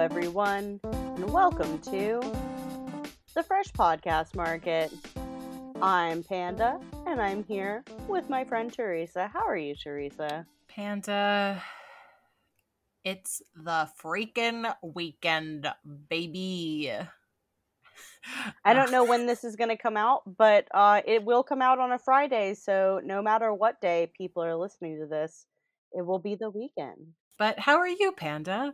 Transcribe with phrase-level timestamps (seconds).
[0.00, 2.22] Everyone, and welcome to
[3.34, 4.90] the Fresh Podcast Market.
[5.82, 9.28] I'm Panda, and I'm here with my friend Teresa.
[9.30, 10.46] How are you, Teresa?
[10.68, 11.62] Panda,
[13.04, 15.70] it's the freaking weekend,
[16.08, 16.90] baby.
[18.64, 21.60] I don't know when this is going to come out, but uh, it will come
[21.60, 22.54] out on a Friday.
[22.54, 25.44] So no matter what day people are listening to this,
[25.92, 27.08] it will be the weekend.
[27.38, 28.72] But how are you, Panda?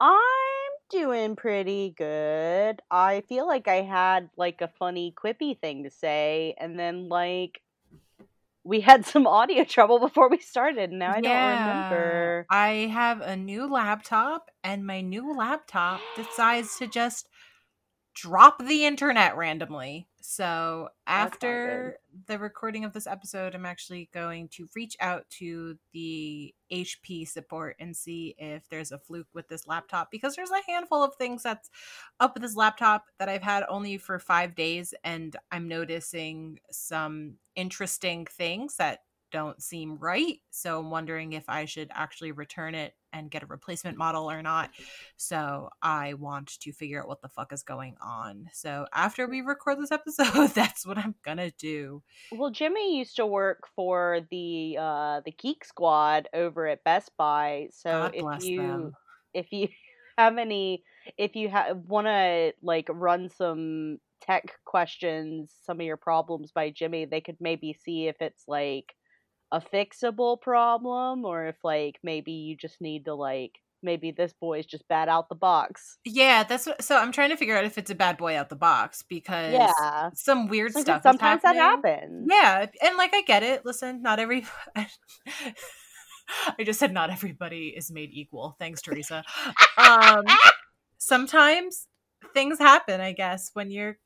[0.00, 2.80] I'm doing pretty good.
[2.90, 7.60] I feel like I had like a funny quippy thing to say, and then like
[8.64, 10.90] we had some audio trouble before we started.
[10.90, 12.46] And now I don't remember.
[12.50, 17.28] I have a new laptop, and my new laptop decides to just
[18.14, 20.08] drop the internet randomly.
[20.22, 26.54] So after the recording of this episode, I'm actually going to reach out to the
[26.70, 31.02] HP support and see if there's a fluke with this laptop because there's a handful
[31.02, 31.70] of things that's
[32.20, 37.36] up with this laptop that I've had only for five days, and I'm noticing some
[37.56, 39.00] interesting things that
[39.30, 40.38] don't seem right.
[40.50, 44.42] So I'm wondering if I should actually return it and get a replacement model or
[44.42, 44.70] not.
[45.16, 48.48] So I want to figure out what the fuck is going on.
[48.52, 52.02] So after we record this episode, that's what I'm gonna do.
[52.32, 57.68] Well, Jimmy used to work for the uh, the Geek Squad over at Best Buy.
[57.72, 58.92] So if you them.
[59.34, 59.68] if you
[60.18, 60.84] have any
[61.16, 66.70] if you ha- want to like run some tech questions, some of your problems by
[66.70, 68.94] Jimmy, they could maybe see if it's like
[69.52, 73.52] a fixable problem or if like maybe you just need to like
[73.82, 75.96] maybe this boy's just bad out the box.
[76.04, 78.48] Yeah, that's what, so I'm trying to figure out if it's a bad boy out
[78.50, 80.10] the box because Yeah.
[80.14, 80.98] some weird Because stuff.
[80.98, 82.28] is sometimes that happens.
[82.30, 83.64] Yeah, and like I get it.
[83.64, 84.44] Listen, not every.
[86.58, 88.54] I just said not everybody is made equal.
[88.58, 89.24] Thanks, Teresa.
[89.76, 90.24] Um,
[90.98, 91.86] sometimes
[92.34, 93.00] things happen.
[93.00, 93.96] I guess when you're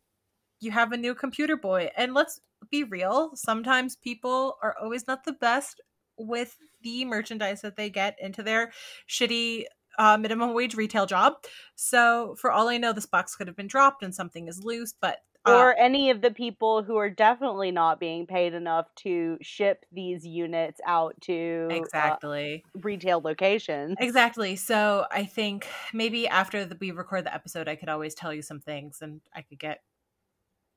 [0.61, 2.41] you have a new computer boy, and let's
[2.71, 3.33] be real.
[3.35, 5.81] Sometimes people are always not the best
[6.19, 8.73] with the merchandise that they get into their
[9.09, 9.65] shitty
[9.99, 11.35] uh, minimum wage retail job.
[11.77, 14.95] So for all I know, this box could have been dropped and something is loose,
[15.01, 15.19] but.
[15.47, 19.85] uh, or any of the people who are definitely not being paid enough to ship
[19.93, 22.65] these units out to uh, exactly.
[22.75, 23.97] retail locations.
[24.01, 24.57] Exactly.
[24.57, 28.43] So I think maybe after the, we record the episode, I could always tell you
[28.43, 29.81] some things, and I could get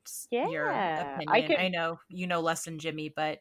[0.08, 1.58] s- your Yeah, opinion.
[1.60, 3.40] I I, know you know less than Jimmy, but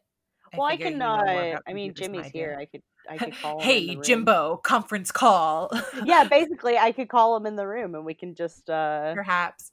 [0.53, 1.01] I well, I can.
[1.01, 2.57] Uh, I mean, Jimmy's here.
[2.59, 2.83] I could.
[3.09, 3.61] I could call.
[3.61, 4.01] him in the hey.
[4.03, 5.71] Jimbo, conference call.
[6.05, 8.69] yeah, basically, I could call him in the room, and we can just.
[8.69, 9.71] uh perhaps.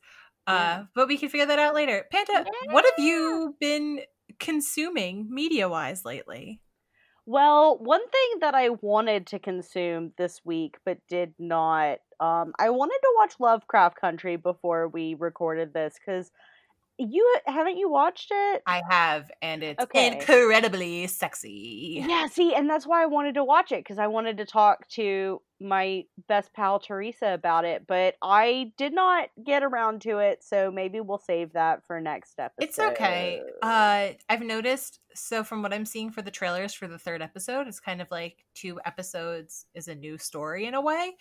[0.47, 0.53] Yeah.
[0.53, 2.05] Uh, but we can figure that out later.
[2.11, 4.01] Panda, what have you been
[4.39, 6.59] consuming media wise lately?
[7.25, 12.69] Well, one thing that I wanted to consume this week but did not, um, I
[12.71, 16.29] wanted to watch Lovecraft Country before we recorded this because
[16.97, 18.63] you haven't you watched it?
[18.65, 20.07] I have, and it's Okay.
[20.07, 22.05] incredibly sexy.
[22.07, 24.87] Yeah, see, and that's why I wanted to watch it because I wanted to talk
[24.89, 30.43] to my best pal Teresa about it, but I did not get around to it,
[30.43, 32.65] so maybe we'll save that for next episode.
[32.65, 33.41] It's okay.
[33.61, 34.99] Uh, I've noticed.
[35.15, 38.09] So from what I'm seeing for the trailers for the third episode, it's kind of
[38.11, 41.15] like two episodes is a new story in a way.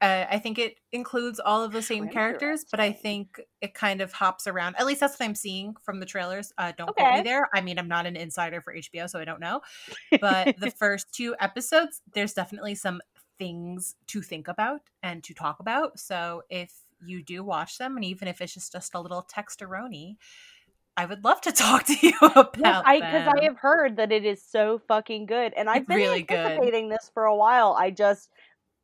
[0.00, 4.00] Uh, I think it includes all of the same characters, but I think it kind
[4.00, 4.76] of hops around.
[4.78, 6.52] At least that's what I'm seeing from the trailers.
[6.56, 7.48] Uh, don't quote me there.
[7.52, 9.60] I mean, I'm not an insider for HBO, so I don't know.
[10.20, 13.00] But the first two episodes, there's definitely some
[13.40, 15.98] things to think about and to talk about.
[15.98, 16.72] So if
[17.04, 20.16] you do watch them, and even if it's just just a little texteroni,
[20.96, 23.34] I would love to talk to you about Yes, I because.
[23.40, 26.38] I have heard that it is so fucking good, and I've been really good.
[26.38, 27.76] anticipating this for a while.
[27.78, 28.30] I just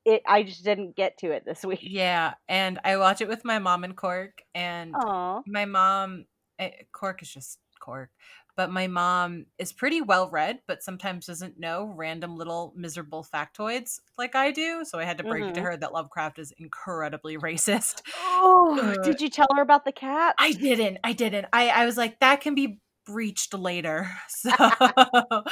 [0.05, 1.81] it I just didn't get to it this week.
[1.83, 5.43] Yeah, and I watch it with my mom and Cork, and Aw.
[5.47, 6.27] my mom,
[6.59, 8.11] eh, Cork is just Cork,
[8.57, 14.01] but my mom is pretty well read, but sometimes doesn't know random little miserable factoids
[14.19, 14.85] like I do.
[14.85, 15.65] So I had to break it to Mhm.
[15.65, 18.03] her that Lovecraft is incredibly racist.
[18.17, 20.35] Oh, Uh, did you tell her about the cat?
[20.39, 20.99] I didn't.
[21.05, 21.47] I didn't.
[21.53, 24.11] I, I was like, that can be breached later.
[24.29, 24.51] So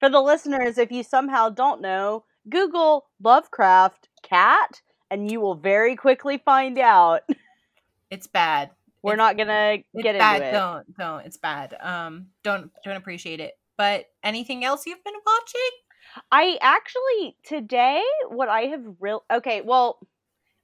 [0.00, 5.96] For the listeners, if you somehow don't know, Google Lovecraft cat, and you will very
[5.96, 7.22] quickly find out.
[8.10, 8.70] it's bad.
[9.02, 10.36] We're It's- not gonna get bad.
[10.36, 10.52] into it.
[10.52, 11.26] Don't don't.
[11.26, 11.76] It's bad.
[11.80, 13.54] Um, don't don't appreciate it.
[13.78, 15.70] But anything else you've been watching?
[16.32, 19.60] I actually today what I have real okay.
[19.60, 19.98] Well,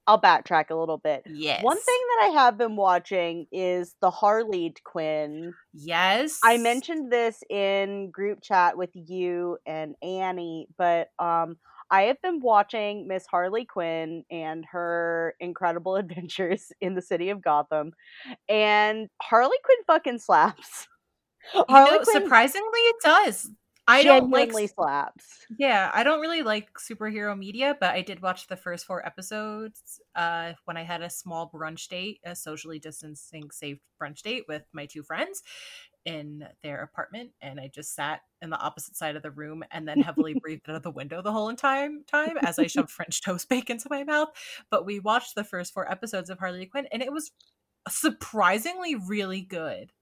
[0.06, 1.22] I'll backtrack a little bit.
[1.26, 1.62] Yes.
[1.62, 5.54] One thing that I have been watching is the Harley Quinn.
[5.74, 6.40] Yes.
[6.42, 11.58] I mentioned this in group chat with you and Annie, but um
[11.92, 17.42] I have been watching Miss Harley Quinn and her incredible adventures in the city of
[17.42, 17.92] Gotham,
[18.48, 20.88] and Harley Quinn fucking slaps.
[21.52, 23.50] Harley you know, Quinn surprisingly, it does.
[23.88, 25.44] I don't like slaps.
[25.58, 30.00] Yeah, I don't really like superhero media, but I did watch the first four episodes
[30.14, 34.62] uh, when I had a small brunch date, a socially distancing safe brunch date with
[34.72, 35.42] my two friends
[36.04, 39.86] in their apartment, and I just sat in the opposite side of the room and
[39.86, 43.22] then heavily breathed out of the window the whole entire time as I shoved French
[43.24, 44.28] toast bacon into my mouth.
[44.70, 47.32] But we watched the first four episodes of Harley Quinn, and it was
[47.88, 49.92] surprisingly really good.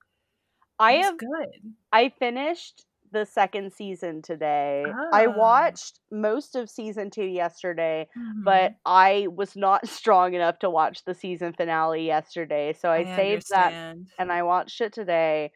[0.79, 1.75] I have good.
[1.93, 4.85] I finished the second season today.
[5.13, 5.37] I ah.
[5.37, 8.45] watched most of season two yesterday, mm-hmm.
[8.45, 12.73] but I was not strong enough to watch the season finale yesterday.
[12.73, 14.07] So I, I saved understand.
[14.07, 15.53] that and I watched it today.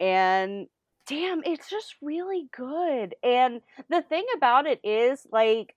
[0.00, 0.68] And
[1.06, 3.14] damn, it's just really good.
[3.22, 5.74] And the thing about it is, like,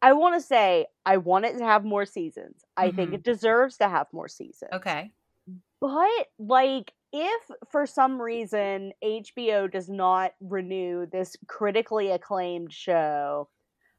[0.00, 2.64] I want to say, I want it to have more seasons.
[2.76, 2.96] I mm-hmm.
[2.96, 4.70] think it deserves to have more seasons.
[4.72, 5.10] Okay.
[5.80, 13.48] But, like, if for some reason HBO does not renew this critically acclaimed show,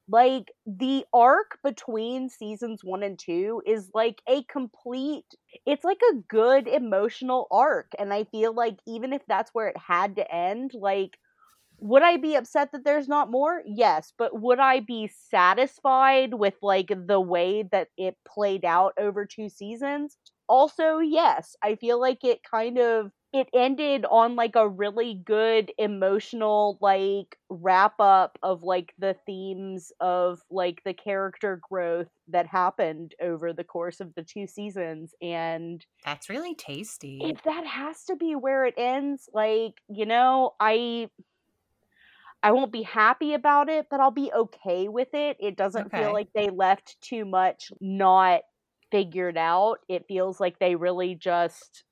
[0.10, 5.26] like the arc between seasons one and two is like a complete,
[5.66, 7.92] it's like a good emotional arc.
[7.98, 11.18] And I feel like even if that's where it had to end, like,
[11.80, 13.62] would I be upset that there's not more?
[13.66, 19.26] Yes, but would I be satisfied with like the way that it played out over
[19.26, 20.18] two seasons?
[20.50, 25.72] also yes i feel like it kind of it ended on like a really good
[25.80, 33.16] emotional like wrap up of like the themes of like the character growth that happened
[33.22, 38.16] over the course of the two seasons and that's really tasty if that has to
[38.16, 41.10] be where it ends like you know i
[42.46, 45.38] I won't be happy about it, but I'll be okay with it.
[45.40, 46.00] It doesn't okay.
[46.00, 48.42] feel like they left too much not
[48.92, 49.78] figured out.
[49.88, 51.86] It feels like they really just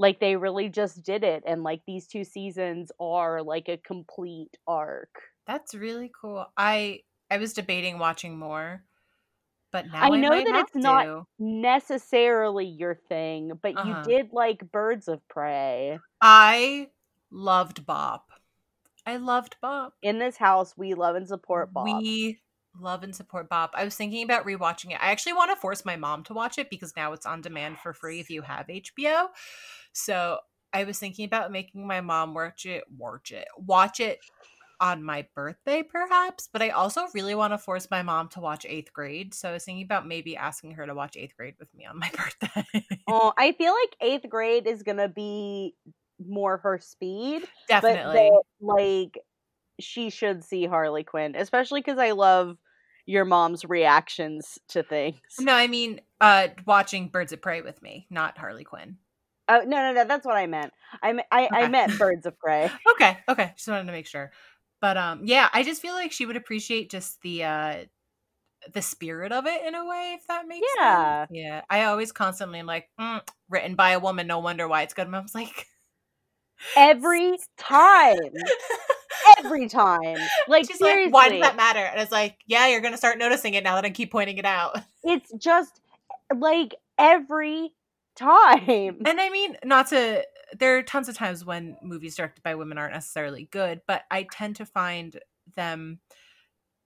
[0.00, 4.56] like they really just did it and like these two seasons are like a complete
[4.66, 5.10] arc.
[5.46, 6.46] That's really cool.
[6.56, 7.00] I
[7.30, 8.82] I was debating watching more,
[9.70, 10.78] but now I know I that it's to.
[10.78, 14.04] not necessarily your thing, but uh-huh.
[14.08, 15.98] you did like Birds of Prey.
[16.20, 16.88] I
[17.30, 18.30] loved Bop.
[19.04, 19.92] I loved Bop.
[20.00, 21.84] In this house, we love and support Bop.
[21.84, 22.40] We
[22.78, 23.72] love and support Bop.
[23.74, 24.98] I was thinking about rewatching it.
[25.02, 27.78] I actually want to force my mom to watch it because now it's on demand
[27.78, 29.28] for free if you have HBO.
[29.92, 30.38] So
[30.72, 34.18] I was thinking about making my mom watch it, watch it, watch it
[34.80, 36.48] on my birthday, perhaps.
[36.52, 39.34] But I also really want to force my mom to watch eighth grade.
[39.34, 41.98] So I was thinking about maybe asking her to watch eighth grade with me on
[41.98, 42.10] my
[42.42, 42.86] birthday.
[43.08, 45.74] oh, I feel like eighth grade is gonna be
[46.26, 47.42] more her speed.
[47.68, 48.30] Definitely.
[48.60, 49.18] But like
[49.80, 52.56] she should see Harley Quinn, especially because I love
[53.06, 55.18] your mom's reactions to things.
[55.38, 58.98] No, I mean, uh, watching Birds of Prey with me, not Harley Quinn.
[59.52, 60.72] Oh no, no, no, that's what I meant.
[61.02, 61.48] I I, okay.
[61.52, 62.70] I meant Birds of Prey.
[62.92, 64.30] okay, okay, just wanted to make sure.
[64.80, 67.76] But um, yeah, I just feel like she would appreciate just the uh
[68.72, 71.22] the spirit of it in a way, if that makes yeah.
[71.22, 71.30] sense.
[71.32, 71.62] Yeah.
[71.68, 75.06] I always constantly am like, mm, written by a woman, no wonder why it's good.
[75.06, 75.66] And I was like,
[76.76, 78.18] every time.
[79.38, 80.18] every time.
[80.46, 81.10] Like She's seriously.
[81.10, 81.80] like, why does that matter?
[81.80, 84.44] And it's like, yeah, you're gonna start noticing it now that I keep pointing it
[84.46, 84.78] out.
[85.02, 85.80] It's just
[86.34, 87.72] like every
[88.16, 89.02] time.
[89.04, 90.24] And I mean, not to
[90.58, 94.26] there are tons of times when movies directed by women aren't necessarily good, but I
[94.30, 95.18] tend to find
[95.56, 96.00] them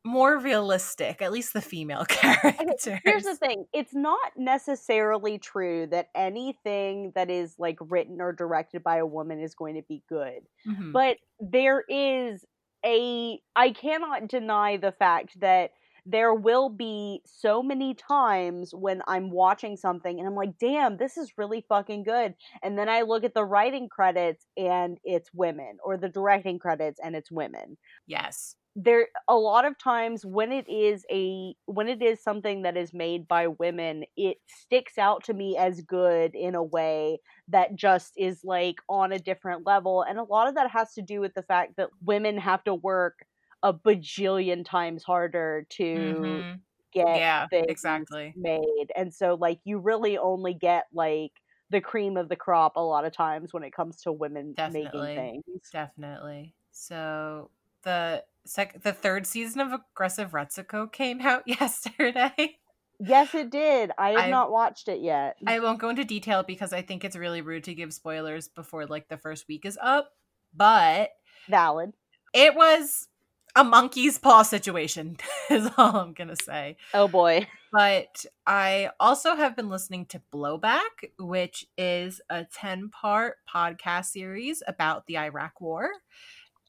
[0.05, 3.01] more realistic, at least the female characters.
[3.05, 8.83] Here's the thing it's not necessarily true that anything that is like written or directed
[8.83, 10.41] by a woman is going to be good.
[10.69, 10.93] Mm-hmm.
[10.93, 12.45] But there is
[12.85, 15.71] a, I cannot deny the fact that
[16.07, 21.17] there will be so many times when I'm watching something and I'm like, damn, this
[21.17, 22.35] is really fucking good.
[22.63, 27.01] And then I look at the writing credits and it's women, or the directing credits
[27.03, 27.77] and it's women.
[28.07, 32.77] Yes there a lot of times when it is a when it is something that
[32.77, 37.77] is made by women it sticks out to me as good in a way that
[37.77, 41.21] just is like on a different level and a lot of that has to do
[41.21, 43.25] with the fact that women have to work
[43.65, 46.53] a bajillion times harder to mm-hmm.
[46.93, 51.33] get yeah exactly made and so like you really only get like
[51.71, 55.17] the cream of the crop a lot of times when it comes to women definitely,
[55.17, 57.51] making things definitely so
[57.85, 62.59] the sec- the third season of Aggressive Retsuko came out yesterday.
[63.01, 63.91] Yes, it did.
[63.99, 65.37] I have I, not watched it yet.
[65.47, 68.87] I won't go into detail because I think it's really rude to give spoilers before
[68.87, 70.11] like the first week is up.
[70.55, 71.11] But
[71.49, 71.93] valid.
[72.33, 73.09] It was
[73.57, 75.17] a monkey's paw situation
[75.51, 76.77] is all I'm gonna say.
[76.93, 77.47] Oh boy.
[77.73, 84.63] But I also have been listening to Blowback, which is a 10 part podcast series
[84.67, 85.91] about the Iraq War.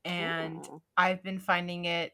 [0.03, 0.81] And Ooh.
[0.97, 2.13] I've been finding it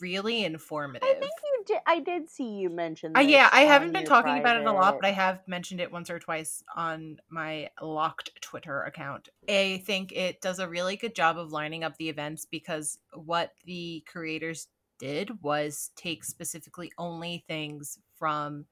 [0.00, 1.08] really informative.
[1.08, 1.32] I think
[1.70, 1.80] did.
[1.86, 3.16] I did see you mention.
[3.16, 5.92] Uh, yeah, I haven't been talking about it a lot, but I have mentioned it
[5.92, 9.28] once or twice on my locked Twitter account.
[9.48, 13.52] I think it does a really good job of lining up the events because what
[13.64, 18.66] the creators did was take specifically only things from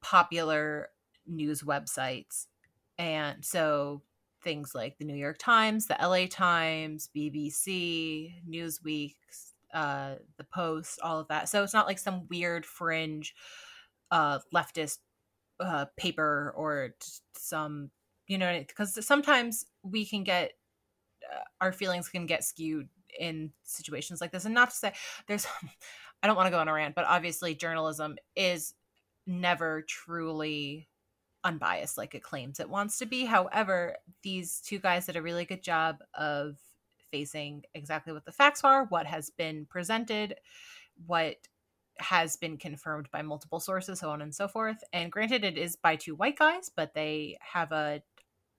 [0.00, 0.90] popular
[1.26, 2.46] news websites.
[2.98, 4.02] And so
[4.42, 9.14] things like the New York Times, the LA Times, BBC, Newsweek,
[9.72, 11.48] uh, the Post, all of that.
[11.48, 13.34] So it's not like some weird fringe
[14.10, 14.98] uh, leftist
[15.60, 16.94] uh, paper or
[17.36, 17.90] some,
[18.26, 20.52] you know, because sometimes we can get
[21.32, 22.88] uh, our feelings can get skewed
[23.18, 24.44] in situations like this.
[24.44, 24.92] And not to say
[25.26, 25.46] there's,
[26.22, 28.74] I don't want to go on a rant, but obviously journalism is
[29.26, 30.88] never truly
[31.44, 33.24] unbiased like it claims it wants to be.
[33.24, 36.56] However, these two guys did a really good job of
[37.12, 40.34] facing exactly what the facts are, what has been presented,
[41.06, 41.36] what
[41.98, 44.82] has been confirmed by multiple sources, so on and so forth.
[44.92, 48.02] And granted, it is by two white guys, but they have a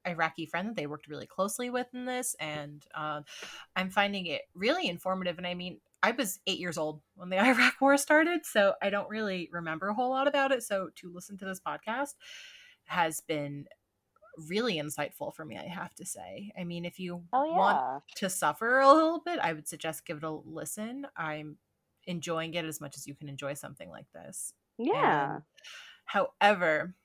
[0.05, 3.21] Iraqi friend that they worked really closely with in this, and uh,
[3.75, 5.37] I'm finding it really informative.
[5.37, 8.89] And I mean, I was eight years old when the Iraq War started, so I
[8.89, 10.63] don't really remember a whole lot about it.
[10.63, 12.15] So to listen to this podcast
[12.85, 13.65] has been
[14.37, 16.51] really insightful for me, I have to say.
[16.57, 17.51] I mean, if you Oh yeah.
[17.51, 17.83] want
[18.15, 21.07] to suffer a little bit, I would suggest give it a listen.
[21.15, 21.59] I'm
[22.05, 24.53] enjoying it as much as you can enjoy something like this.
[24.77, 25.39] yeah.
[25.39, 25.43] And,
[26.05, 26.95] however,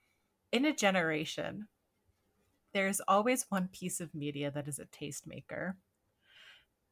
[0.52, 1.68] in a generation,
[2.72, 5.76] there's always one piece of media that is a tastemaker.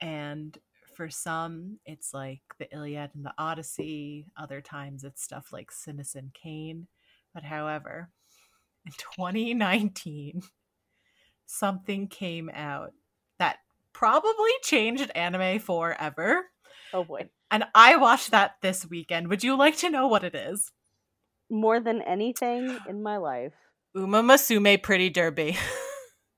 [0.00, 0.58] And
[0.94, 4.26] for some, it's like the Iliad and the Odyssey.
[4.36, 6.88] Other times, it's stuff like Citizen Kane.
[7.34, 8.10] But however,
[8.86, 10.42] in 2019,
[11.46, 12.92] something came out
[13.38, 13.58] that
[13.92, 16.46] probably changed anime forever.
[16.92, 17.28] Oh boy.
[17.50, 19.28] And I watched that this weekend.
[19.28, 20.72] Would you like to know what it is?
[21.50, 23.52] More than anything in my life,
[23.94, 25.56] Uma Musume Pretty Derby.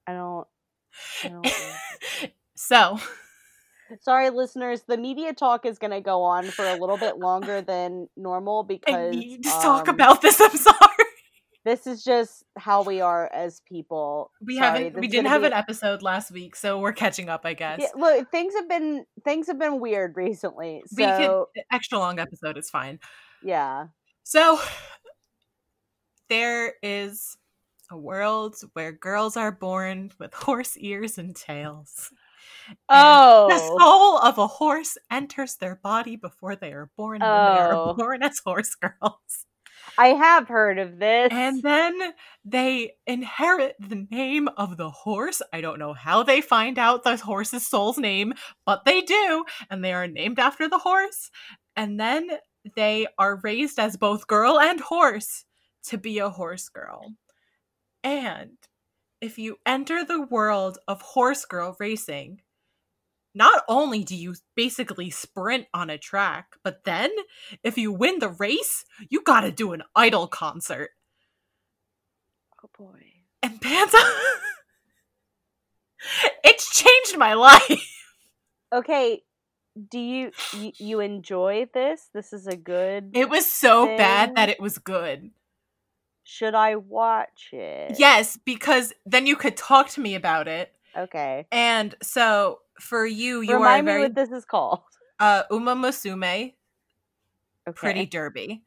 [0.06, 0.46] I don't.
[1.24, 1.46] I don't
[2.56, 2.98] so,
[4.00, 4.82] Sorry, listeners.
[4.86, 8.62] The media talk is going to go on for a little bit longer than normal
[8.62, 10.40] because I need to talk um, about this.
[10.40, 10.87] I'm sorry.
[11.68, 14.30] This is just how we are as people.
[14.40, 17.42] We Sorry, haven't we didn't have be- an episode last week, so we're catching up,
[17.44, 17.80] I guess.
[17.80, 20.82] Yeah, look, things have been things have been weird recently.
[20.96, 22.98] we could So extra long episode is fine.
[23.42, 23.86] yeah,
[24.24, 24.58] So
[26.28, 27.36] there is
[27.90, 32.10] a world where girls are born with horse ears and tails.
[32.68, 32.76] And
[33.50, 33.78] The Oh.
[33.78, 37.90] soul of a horse enters their body before they are born, and then they Oh.
[37.90, 39.46] are born as horse girls.
[39.98, 41.28] I have heard of this.
[41.32, 41.98] And then
[42.44, 45.42] they inherit the name of the horse.
[45.52, 49.44] I don't know how they find out the horse's soul's name, but they do.
[49.68, 51.30] And they are named after the horse.
[51.74, 52.28] And then
[52.76, 55.44] they are raised as both girl and horse
[55.86, 57.14] to be a horse girl.
[58.04, 58.52] And
[59.20, 62.40] if you enter the world of horse girl racing,
[63.34, 67.10] not only do you basically sprint on a track, but then
[67.62, 70.90] if you win the race, you gotta do an idol concert.
[72.64, 73.04] oh boy.
[73.42, 73.98] And Panda,
[76.44, 77.94] it's changed my life.
[78.72, 79.22] Okay,
[79.90, 82.08] do you, you you enjoy this?
[82.12, 83.10] This is a good.
[83.14, 85.30] It was so bad that it was good.
[86.24, 87.94] Should I watch it?
[87.98, 90.74] Yes, because then you could talk to me about it.
[90.96, 91.46] Okay.
[91.50, 94.80] And so for you, you Remind are me very what this is called.
[95.20, 96.54] uh, Uma Musume
[97.68, 97.74] Okay.
[97.76, 98.62] Pretty Derby.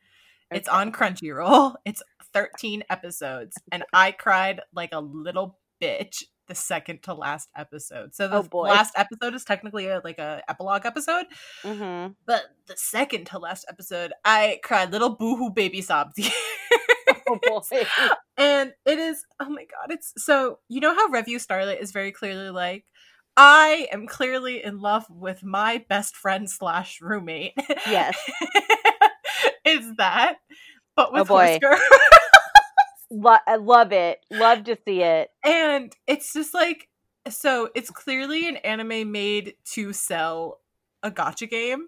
[0.51, 1.75] It's on Crunchyroll.
[1.86, 2.03] It's
[2.34, 8.13] 13 episodes, and I cried like a little bitch the second to last episode.
[8.13, 11.25] So the Oh, last episode is technically a, like a epilogue episode,
[11.63, 12.13] Mm-hmm.
[12.25, 16.13] but the second to last episode, I cried little boohoo baby sobs.
[17.27, 17.84] Oh boy.
[18.38, 22.12] and it is oh my god it's so you know how Revue Starlight is very
[22.12, 22.84] clearly like
[23.38, 27.53] i am clearly in love with my best friend slash roommate
[27.88, 28.17] Yes.
[29.65, 30.38] is that
[30.95, 31.45] but Oh, with boy.
[31.47, 31.79] horse girl
[33.13, 34.19] Lo- I love it.
[34.31, 35.29] Love to see it.
[35.43, 36.88] and it's just like
[37.29, 40.59] so it's clearly an anime made to sell
[41.03, 41.88] a gacha game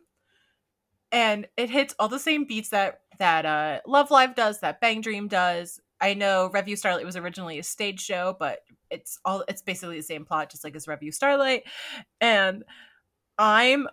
[1.12, 5.02] and it hits all the same beats that that uh love live does that bang
[5.02, 8.60] dream does i know Revue Starlight was originally a stage show but
[8.94, 11.64] it's all it's basically the same plot just like as Revue Starlight
[12.22, 12.64] and
[13.40, 13.88] i'm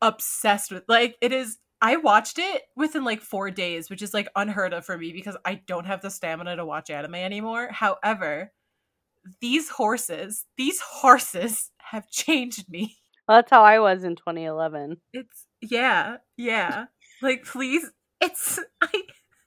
[0.00, 4.28] obsessed with like it is I watched it within like 4 days, which is like
[4.36, 7.70] unheard of for me because I don't have the stamina to watch anime anymore.
[7.72, 8.52] However,
[9.40, 12.98] these horses, these horses have changed me.
[13.26, 14.98] Well, that's how I was in 2011.
[15.12, 16.86] It's yeah, yeah.
[17.20, 19.02] Like please, it's I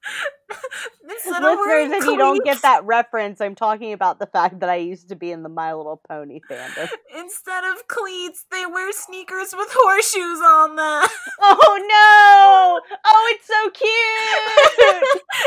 [1.04, 5.10] Listeners, if you don't get that reference, I'm talking about the fact that I used
[5.10, 6.90] to be in the My Little Pony fandom.
[7.18, 11.08] Instead of cleats, they wear sneakers with horseshoes on them.
[11.48, 12.96] Oh no!
[13.06, 15.04] Oh, it's so cute!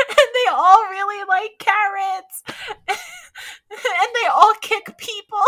[0.09, 2.43] and they all really like carrots.
[2.87, 5.41] and they all kick people.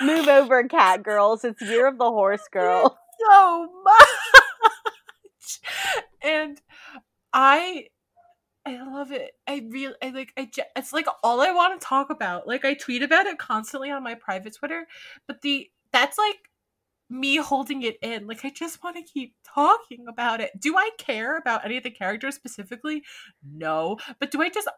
[0.00, 1.44] Move over, cat girls.
[1.44, 2.98] It's Year of the Horse Girl.
[3.20, 5.60] So much.
[6.22, 6.60] And
[7.32, 7.86] I
[8.66, 9.32] I love it.
[9.46, 12.46] I really, I like, I, just, it's like all I want to talk about.
[12.46, 14.86] Like, I tweet about it constantly on my private Twitter,
[15.26, 16.36] but the, that's like
[17.08, 18.26] me holding it in.
[18.26, 20.50] Like, I just want to keep talking about it.
[20.60, 23.02] Do I care about any of the characters specifically?
[23.42, 23.96] No.
[24.18, 24.68] But do I just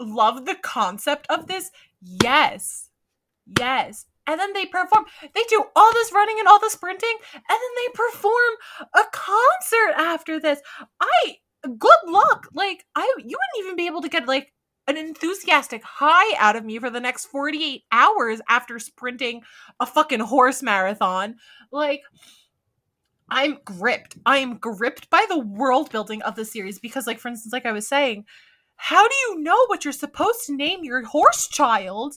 [0.00, 1.70] love the concept of this?
[2.02, 2.90] Yes.
[3.58, 4.06] Yes.
[4.26, 5.04] And then they perform.
[5.22, 8.54] They do all this running and all the sprinting, and then they perform
[8.94, 10.60] a concert after this.
[11.00, 12.48] I good luck.
[12.52, 14.52] Like I you wouldn't even be able to get like
[14.86, 19.42] an enthusiastic high out of me for the next 48 hours after sprinting
[19.80, 21.36] a fucking horse marathon.
[21.70, 22.02] Like
[23.30, 24.16] I'm gripped.
[24.24, 27.66] I am gripped by the world building of the series because like for instance like
[27.66, 28.24] I was saying,
[28.76, 32.14] how do you know what you're supposed to name your horse child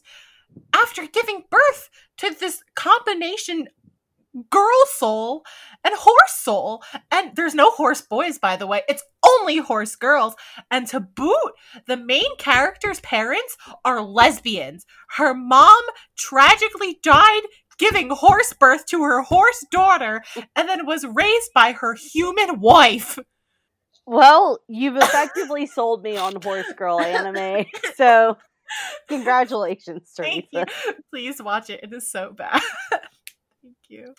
[0.73, 3.67] after giving birth to this combination
[4.49, 5.43] girl soul
[5.83, 6.83] and horse soul.
[7.11, 8.83] And there's no horse boys, by the way.
[8.87, 10.35] It's only horse girls.
[10.69, 11.51] And to boot,
[11.87, 14.85] the main character's parents are lesbians.
[15.17, 15.83] Her mom
[16.17, 17.41] tragically died
[17.77, 20.21] giving horse birth to her horse daughter
[20.55, 23.17] and then was raised by her human wife.
[24.05, 27.65] Well, you've effectively sold me on horse girl anime.
[27.95, 28.37] So,
[29.09, 30.65] congratulations, Teresa.
[31.11, 31.81] Please watch it.
[31.83, 32.61] It is so bad.
[33.91, 34.13] You.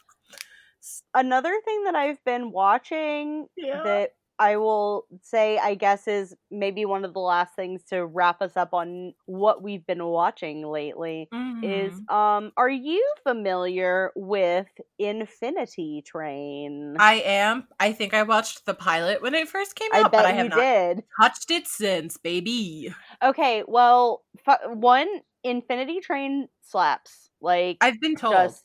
[1.15, 3.83] Another thing that I've been watching yeah.
[3.85, 8.43] that I will say, I guess, is maybe one of the last things to wrap
[8.43, 11.63] us up on what we've been watching lately mm-hmm.
[11.63, 14.67] is um are you familiar with
[14.99, 16.97] Infinity Train?
[16.99, 17.69] I am.
[17.79, 20.49] I think I watched the pilot when it first came out, I but I have
[20.49, 21.05] not did.
[21.21, 22.93] touched it since, baby.
[23.23, 25.09] Okay, well, f- one
[25.45, 27.31] Infinity Train slaps.
[27.41, 28.35] Like I've been told.
[28.35, 28.65] Just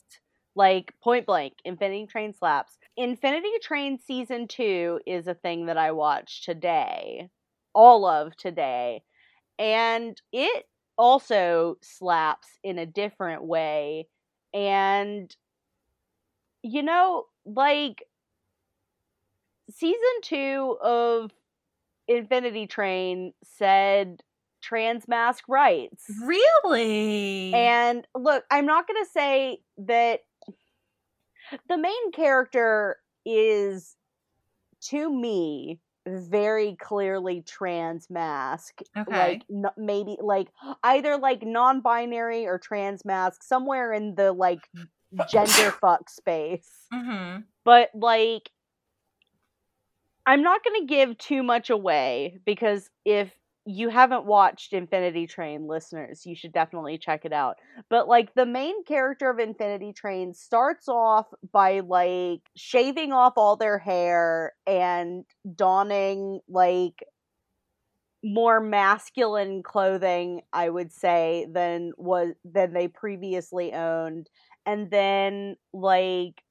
[0.58, 2.78] like point blank, Infinity Train slaps.
[2.98, 7.30] Infinity Train season two is a thing that I watched today,
[7.74, 9.04] all of today,
[9.60, 10.66] and it
[10.98, 14.08] also slaps in a different way.
[14.54, 15.34] And,
[16.64, 18.04] you know, like,
[19.70, 21.32] season two of
[22.08, 24.24] Infinity Train said
[24.60, 26.06] trans mask rights.
[26.24, 27.54] Really?
[27.54, 30.22] And look, I'm not going to say that
[31.68, 33.96] the main character is
[34.82, 39.12] to me very clearly trans mask okay.
[39.12, 40.48] like n- maybe like
[40.84, 44.70] either like non-binary or trans mask somewhere in the like
[45.30, 47.42] gender fuck space mm-hmm.
[47.66, 48.50] but like
[50.26, 53.30] i'm not gonna give too much away because if
[53.68, 57.58] you haven't watched Infinity Train, listeners, you should definitely check it out.
[57.90, 63.58] But like the main character of Infinity Train starts off by like shaving off all
[63.58, 67.04] their hair and donning like
[68.24, 74.30] more masculine clothing, I would say, than was than they previously owned.
[74.66, 76.42] And then like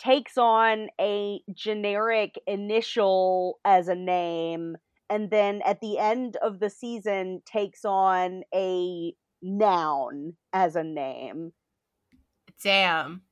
[0.00, 4.76] takes on a generic initial as a name
[5.10, 11.52] and then at the end of the season takes on a noun as a name.
[12.62, 13.22] Damn.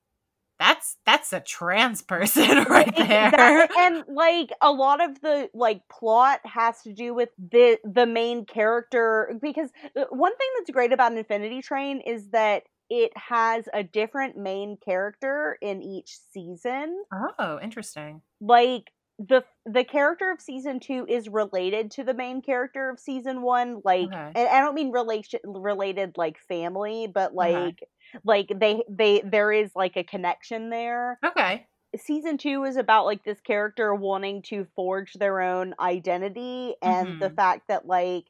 [0.58, 3.30] That's that's a trans person right there.
[3.30, 8.06] That, and like a lot of the like plot has to do with the the
[8.06, 13.68] main character because uh, one thing that's great about Infinity Train is that it has
[13.74, 17.02] a different main character in each season.
[17.38, 18.22] Oh, interesting.
[18.40, 23.40] Like the the character of season two is related to the main character of season
[23.40, 24.32] one like okay.
[24.34, 27.82] and i don't mean relation related like family but like
[28.24, 33.24] like they they there is like a connection there okay season two is about like
[33.24, 37.18] this character wanting to forge their own identity and mm-hmm.
[37.20, 38.26] the fact that like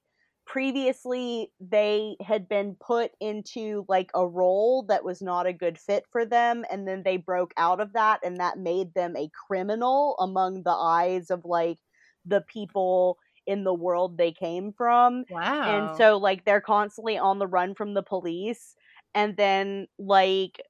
[0.47, 6.05] previously they had been put into like a role that was not a good fit
[6.11, 10.17] for them and then they broke out of that and that made them a criminal
[10.21, 11.79] among the eyes of like
[12.25, 15.89] the people in the world they came from Wow.
[15.89, 18.75] and so like they're constantly on the run from the police
[19.15, 20.61] and then like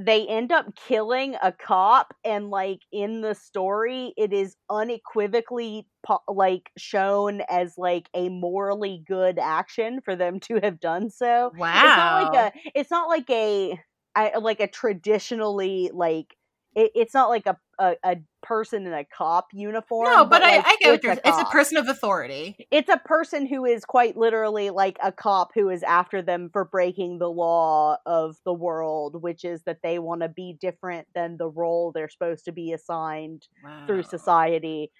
[0.00, 6.22] they end up killing a cop and like in the story it is unequivocally po-
[6.26, 11.70] like shown as like a morally good action for them to have done so wow.
[11.84, 13.78] it's not like a it's not like a
[14.16, 16.34] I, like a traditionally like
[16.74, 20.56] it, it's not like a, a a person in a cop uniform no, but, I,
[20.56, 21.12] like, I get what it's you're.
[21.12, 22.56] a It's a person of authority.
[22.70, 26.64] it's a person who is quite literally like a cop who is after them for
[26.64, 31.36] breaking the law of the world, which is that they want to be different than
[31.36, 33.86] the role they're supposed to be assigned Wow.
[33.86, 34.90] through society.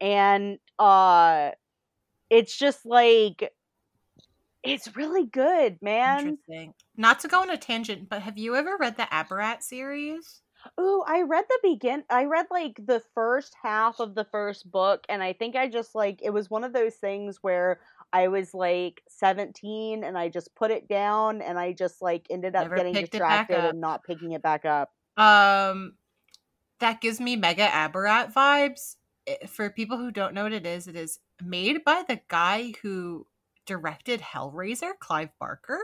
[0.00, 1.50] And uh
[2.30, 3.52] it's just like
[4.62, 6.18] it's really good, man.
[6.18, 6.74] Interesting.
[6.96, 10.42] Not to go on a tangent, but have you ever read the Abarat series?
[10.80, 15.04] Ooh, I read the begin I read like the first half of the first book
[15.08, 17.80] and I think I just like it was one of those things where
[18.12, 22.56] I was like 17 and I just put it down and I just like ended
[22.56, 24.90] up Never getting picked it back distracted and not picking it back up.
[25.16, 25.94] Um,
[26.80, 28.96] that gives me mega Abarat vibes.
[29.48, 33.26] For people who don't know what it is, it is made by the guy who
[33.66, 35.80] directed Hellraiser, Clive Barker.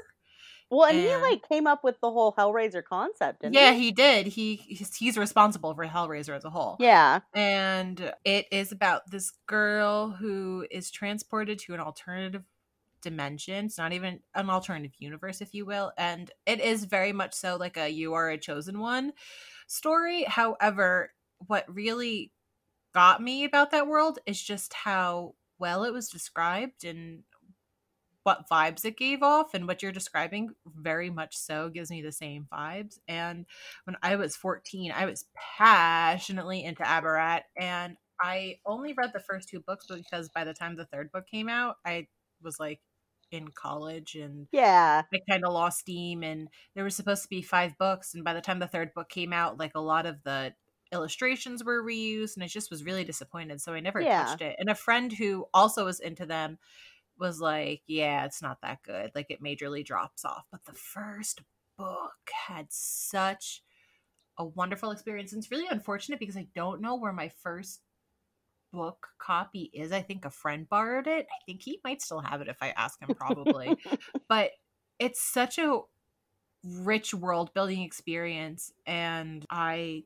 [0.73, 3.85] Well, and he like came up with the whole Hellraiser concept, didn't yeah, he?
[3.85, 4.27] he did.
[4.27, 6.77] He he's, he's responsible for Hellraiser as a whole.
[6.81, 7.21] Yeah.
[7.35, 12.45] and it is about this girl who is transported to an alternative
[13.03, 13.67] dimension.
[13.67, 17.57] It's not even an alternative universe, if you will, and it is very much so
[17.57, 19.13] like a "you are a chosen one"
[19.67, 20.25] story.
[20.25, 21.13] However,
[21.47, 22.33] what really
[22.95, 27.25] got me about that world is just how well it was described and
[28.25, 32.13] what vibes it gave off and what you're describing very much so gives me the
[32.13, 33.47] same vibes and
[33.85, 39.49] when i was 14 i was passionately into abarat and i only read the first
[39.49, 42.07] two books because by the time the third book came out i
[42.41, 42.81] was like
[43.31, 45.05] in college and Yeah.
[45.15, 48.33] I kind of lost steam and there was supposed to be five books and by
[48.33, 50.55] the time the third book came out like a lot of the
[50.91, 54.39] illustrations were reused and I just was really disappointed so I never Yeah.
[54.39, 56.59] touched it and a friend who also was into them
[57.23, 59.13] was like yeah it's not that good.
[59.15, 60.45] Like it majorly drops off.
[60.51, 61.41] But the first
[61.79, 63.63] book had such
[64.39, 67.81] a wonderful experience and it's really unfortunate because I don't know where my first
[68.73, 69.93] book copy is.
[69.93, 71.27] I think a friend borrowed it.
[71.31, 73.77] I think he might still have it if I ask him probably.
[74.29, 74.51] But
[74.99, 75.81] it's such a
[76.65, 80.05] rich world building experience and i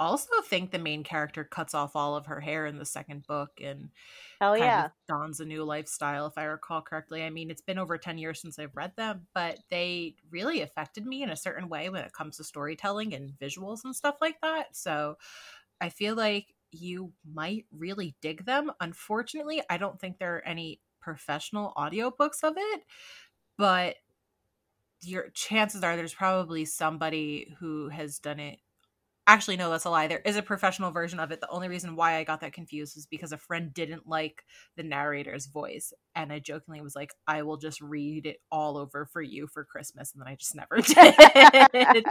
[0.00, 3.50] also think the main character cuts off all of her hair in the second book
[3.62, 3.90] and
[4.40, 4.86] kind yeah.
[4.86, 7.22] of dons a new lifestyle if i recall correctly.
[7.22, 11.06] I mean it's been over 10 years since i've read them but they really affected
[11.06, 14.40] me in a certain way when it comes to storytelling and visuals and stuff like
[14.40, 14.74] that.
[14.74, 15.18] So
[15.80, 18.72] i feel like you might really dig them.
[18.80, 22.82] Unfortunately i don't think there are any professional audiobooks of it
[23.56, 23.96] but
[25.02, 28.58] your chances are there's probably somebody who has done it
[29.32, 30.06] actually no that's a lie.
[30.06, 31.40] There is a professional version of it.
[31.40, 34.44] The only reason why i got that confused is because a friend didn't like
[34.76, 39.06] the narrator's voice and i jokingly was like i will just read it all over
[39.12, 42.04] for you for christmas and then i just never did.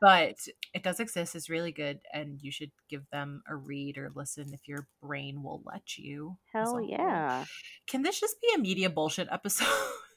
[0.00, 0.36] But
[0.74, 1.34] it does exist.
[1.34, 5.42] It's really good and you should give them a read or listen if your brain
[5.42, 7.44] will let you Hell yeah.
[7.86, 9.66] can this just be a media bullshit episode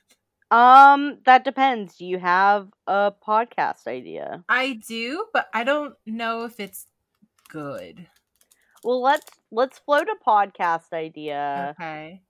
[0.51, 1.95] Um, that depends.
[1.95, 4.43] Do you have a podcast idea?
[4.49, 6.87] I do, but I don't know if it's
[7.49, 8.05] good.
[8.83, 12.21] Well, let's let's float a podcast idea okay.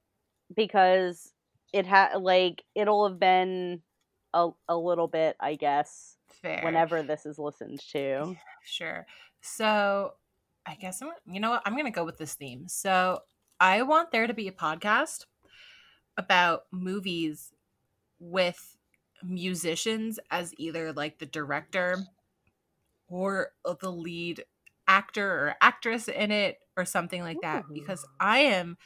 [0.55, 1.34] because
[1.73, 3.81] it ha like it'll have been
[4.36, 6.62] a a little bit, I guess, Fair.
[6.63, 8.36] whenever this is listened to.
[8.63, 9.07] Sure.
[9.41, 10.13] So
[10.67, 11.63] I guess I'm you know what?
[11.65, 12.67] I'm gonna go with this theme.
[12.67, 13.21] So
[13.60, 15.25] I want there to be a podcast
[16.17, 17.51] about movies
[18.21, 18.77] with
[19.23, 21.97] musicians as either like the director
[23.10, 24.45] or the lead
[24.88, 28.77] actor or actress in it or something like that because I am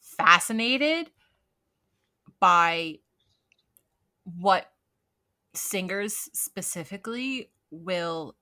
[0.00, 1.10] fascinated
[2.40, 2.98] by
[4.24, 4.72] what
[5.54, 8.36] singers specifically will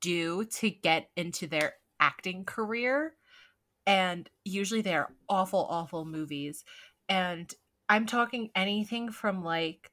[0.00, 3.14] do to get into their acting career
[3.86, 6.64] and usually they're awful awful movies
[7.08, 7.54] and
[7.88, 9.90] i'm talking anything from like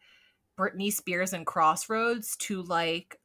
[0.58, 3.20] britney spears and crossroads to like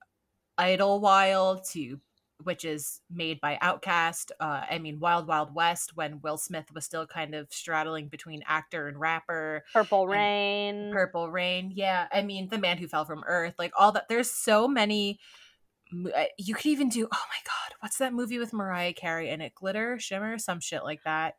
[0.59, 2.00] idlewild to
[2.44, 4.30] which is made by Outkast.
[4.40, 8.42] Uh, I mean, Wild Wild West, when Will Smith was still kind of straddling between
[8.46, 9.64] actor and rapper.
[9.72, 10.90] Purple Rain.
[10.92, 11.72] Purple Rain.
[11.74, 12.06] Yeah.
[12.12, 14.09] I mean, The Man Who Fell from Earth, like all that.
[14.09, 15.18] There's so many.
[15.92, 19.40] Uh, you could even do, oh my God, what's that movie with Mariah Carey in
[19.40, 19.54] it?
[19.54, 21.35] Glitter, Shimmer, some shit like that.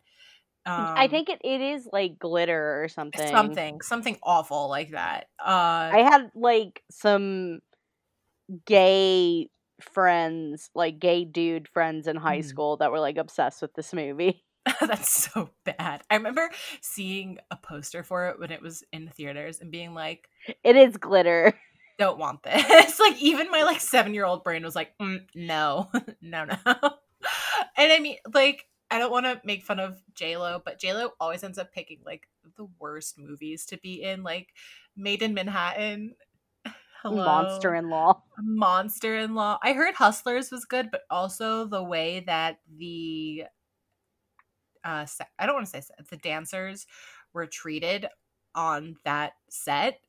[0.65, 3.27] Um, I think it, it is like glitter or something.
[3.29, 5.27] Something, something awful like that.
[5.39, 7.61] Uh, I had like some
[8.65, 9.49] gay
[9.81, 12.45] friends, like gay dude friends in high mm.
[12.45, 14.43] school that were like obsessed with this movie.
[14.81, 16.03] That's so bad.
[16.09, 16.49] I remember
[16.81, 20.29] seeing a poster for it when it was in theaters and being like,
[20.63, 21.53] "It is glitter."
[21.99, 22.99] Don't want this.
[22.99, 25.89] like even my like seven year old brain was like, mm, "No,
[26.21, 26.55] no, no."
[27.77, 30.93] and I mean, like, I don't want to make fun of J Lo, but J
[30.93, 32.27] Lo always ends up picking like
[32.57, 34.49] the worst movies to be in, like
[34.97, 36.15] Maid in Manhattan
[37.01, 37.25] Hello.
[37.25, 38.21] Monster in Law.
[38.39, 39.57] Monster in Law.
[39.63, 43.45] I heard Hustlers was good, but also the way that the
[44.83, 45.05] uh
[45.39, 46.85] I don't want to say the dancers
[47.33, 48.07] were treated
[48.53, 49.99] on that set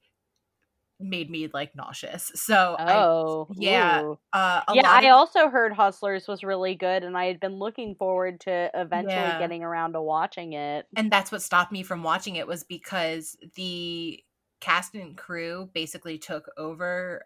[1.02, 2.30] made me like nauseous.
[2.34, 4.90] So oh I, yeah, uh, yeah.
[4.90, 8.70] I of- also heard Hustlers was really good, and I had been looking forward to
[8.74, 9.38] eventually yeah.
[9.38, 10.86] getting around to watching it.
[10.96, 14.22] And that's what stopped me from watching it was because the
[14.60, 17.24] cast and crew basically took over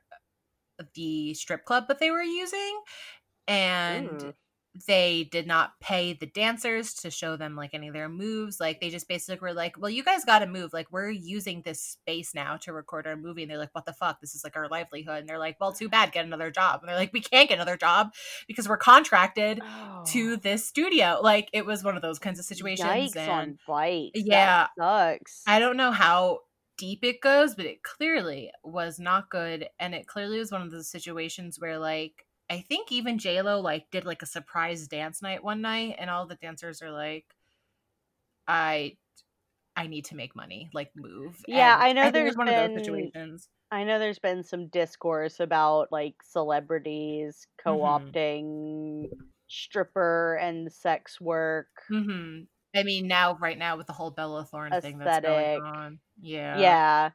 [0.94, 2.80] the strip club that they were using
[3.48, 4.34] and Ooh.
[4.86, 8.80] They did not pay the dancers to show them like any of their moves like
[8.80, 11.80] they just basically were like well you guys got to move like we're using this
[11.80, 14.56] space now to record our movie and they're like what the fuck this is like
[14.56, 17.20] our livelihood and they're like well too bad get another job and they're like we
[17.20, 18.12] can't get another job
[18.46, 20.02] because we're contracted oh.
[20.06, 23.58] to this studio like it was one of those kinds of situations Yikes and on
[23.66, 26.40] bite yeah that sucks i don't know how
[26.76, 29.68] deep it goes, but it clearly was not good.
[29.78, 33.60] And it clearly was one of those situations where like I think even J Lo
[33.60, 37.24] like did like a surprise dance night one night and all the dancers are like,
[38.46, 38.96] I
[39.76, 41.36] I need to make money, like move.
[41.46, 43.48] Yeah, and I know I there's one been, of those situations.
[43.70, 47.78] I know there's been some discourse about like celebrities mm-hmm.
[47.78, 49.20] co-opting mm-hmm.
[49.48, 51.68] stripper and sex work.
[51.90, 52.44] Mm-hmm.
[52.78, 54.90] I mean, now right now with the whole Bella Thorne Aesthetic.
[54.90, 57.10] thing that's going on, yeah, yeah.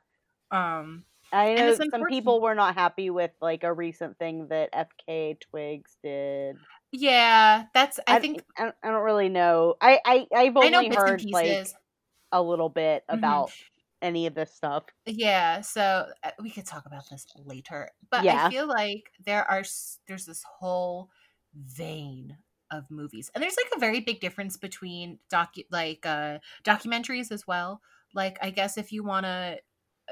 [0.52, 5.40] Um, I know some people were not happy with like a recent thing that FKA
[5.40, 6.58] Twigs did.
[6.92, 8.00] Yeah, that's.
[8.06, 9.76] I, I think I don't, I don't, really know.
[9.80, 11.68] I I I've only heard like
[12.32, 13.18] a little bit mm-hmm.
[13.18, 14.08] about mm-hmm.
[14.08, 14.84] any of this stuff.
[15.06, 17.90] Yeah, so uh, we could talk about this later.
[18.10, 18.48] But yeah.
[18.48, 19.64] I feel like there are
[20.08, 21.10] there's this whole
[21.56, 22.38] vein
[22.72, 23.30] of movies.
[23.36, 27.82] And there's like a very big difference between docu like uh documentaries as well.
[28.14, 29.60] Like I guess if you want to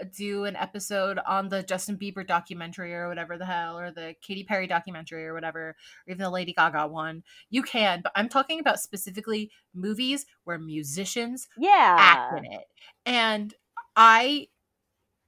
[0.06, 4.44] do an episode on the Justin Bieber documentary or whatever the hell or the Katy
[4.44, 5.76] Perry documentary or whatever or
[6.08, 11.48] even the Lady Gaga one, you can, but I'm talking about specifically movies where musicians
[11.58, 12.66] yeah act in it.
[13.06, 13.54] And
[13.96, 14.48] I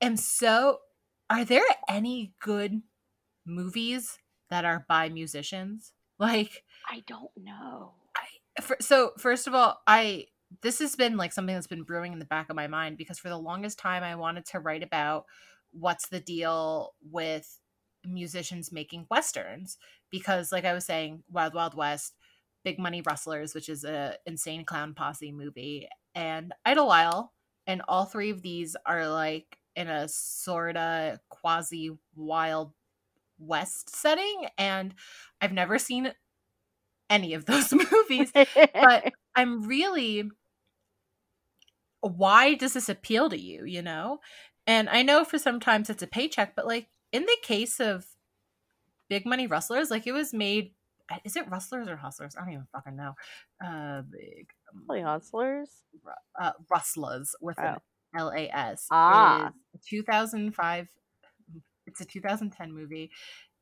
[0.02, 0.80] am so
[1.30, 2.82] are there any good
[3.46, 5.94] movies that are by musicians?
[6.20, 7.94] Like I don't know.
[8.16, 10.28] I, for, so first of all, I
[10.62, 13.20] this has been like something that's been brewing in the back of my mind because
[13.20, 15.26] for the longest time I wanted to write about
[15.72, 17.60] what's the deal with
[18.06, 19.78] musicians making westerns
[20.10, 22.16] because like I was saying Wild Wild West,
[22.64, 27.28] Big Money Rustlers, which is a insane clown posse movie, and Idlewild,
[27.66, 32.74] and all three of these are like in a sort of quasi wild
[33.40, 34.94] west setting and
[35.40, 36.14] I've never seen
[37.10, 40.30] any of those movies, but I'm really
[42.02, 44.20] why does this appeal to you, you know?
[44.68, 48.06] And I know for sometimes it's a paycheck, but like in the case of
[49.10, 50.72] Big Money Rustlers, like it was made
[51.26, 52.36] is it Rustlers or Hustlers?
[52.38, 53.14] I don't even fucking know.
[53.64, 55.70] Uh big Probably Hustlers?
[56.42, 57.64] Uh Rustlers with oh.
[57.64, 57.78] an
[58.18, 58.88] L A S.
[58.92, 59.52] Ah.
[59.90, 60.88] 2005
[61.88, 63.10] it's a 2010 movie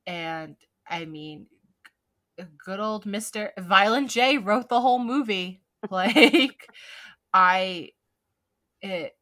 [0.05, 0.55] and
[0.87, 1.47] I mean
[2.63, 3.49] good old Mr.
[3.57, 5.61] Violent J wrote the whole movie.
[5.89, 6.67] Like
[7.33, 7.91] I
[8.81, 9.15] it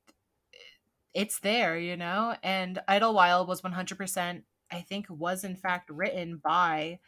[1.14, 2.36] it's there, you know?
[2.44, 7.00] And Idlewild was 100% I think was in fact written by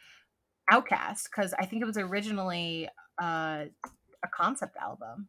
[0.70, 2.88] Outkast, cuz I think it was originally
[3.20, 3.64] uh,
[4.22, 5.28] a concept album.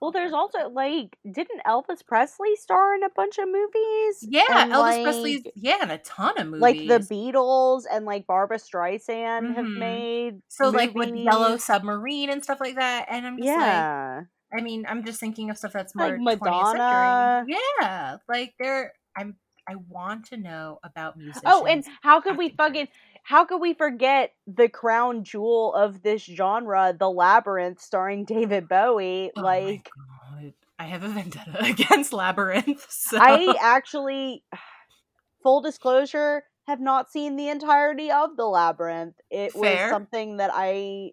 [0.00, 4.22] Well, there's also like, didn't Elvis Presley star in a bunch of movies?
[4.22, 6.60] Yeah, and, Elvis like, Presley's yeah, in a ton of movies.
[6.60, 9.54] Like the Beatles and like Barbra Streisand mm-hmm.
[9.54, 10.78] have made so movies.
[10.78, 13.06] like with Yellow Submarine and stuff like that.
[13.08, 14.16] And I'm just yeah.
[14.18, 17.44] like, I mean, I'm just thinking of stuff that's more like Madonna.
[17.46, 19.36] Yeah, like there, I'm.
[19.70, 21.42] I want to know about music.
[21.44, 22.88] Oh, and how could we fucking
[23.28, 29.30] how could we forget the crown jewel of this genre, The Labyrinth, starring David Bowie?
[29.36, 29.90] Oh like.
[30.78, 32.86] I have a vendetta against Labyrinth.
[32.88, 33.18] So.
[33.20, 34.44] I actually,
[35.42, 39.16] full disclosure, have not seen the entirety of The Labyrinth.
[39.30, 39.84] It Fair.
[39.84, 41.12] was something that I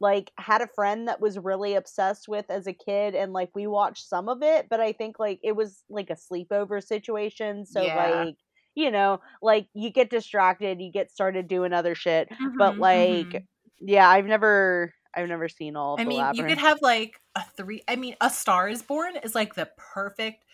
[0.00, 3.66] like had a friend that was really obsessed with as a kid and like we
[3.66, 7.84] watched some of it but i think like it was like a sleepover situation so
[7.84, 7.96] Yeah.
[7.96, 8.36] like
[8.74, 12.28] you know like you get distracted you get started doing other shit
[12.58, 13.46] but Mhm, like mhm.
[13.80, 17.42] yeah i've never i've never seen all of I mean, you could have like a
[17.56, 17.82] three.
[17.88, 20.44] I mean, A Star is Born is like the perfect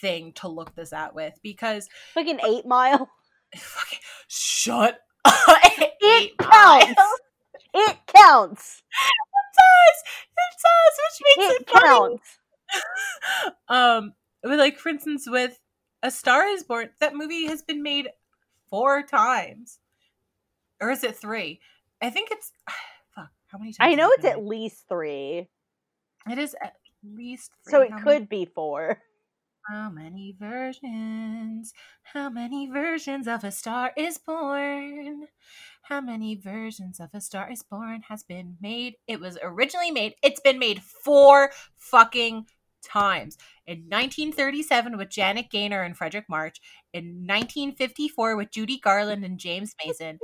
[0.00, 3.10] thing to look this at with because like an eight mile
[3.56, 5.34] fucking shut up.
[5.78, 7.20] it Eight counts miles.
[7.74, 10.02] It counts It does.
[10.38, 12.38] It does, which makes it it, counts
[13.68, 15.58] um, with like for instance, with
[16.02, 18.08] A Star Is Born, that movie has been made
[18.70, 19.78] four times,
[20.80, 21.60] or is it three?
[22.00, 22.52] I think it's
[23.14, 23.28] fuck.
[23.48, 23.92] How many times?
[23.92, 25.48] i know it's at least three?
[26.30, 27.70] It is at least three.
[27.72, 29.02] so it How many- could be four
[29.68, 31.72] How many versions?
[32.02, 35.28] How many versions of A Star is Born?
[35.82, 38.96] How many versions of A Star is Born has been made?
[39.06, 42.46] It was originally made, it's been made four fucking
[42.82, 43.38] times.
[43.66, 46.60] In 1937 with Janet Gaynor and Fredric March,
[46.92, 50.18] in 1954 with Judy Garland and James Mason,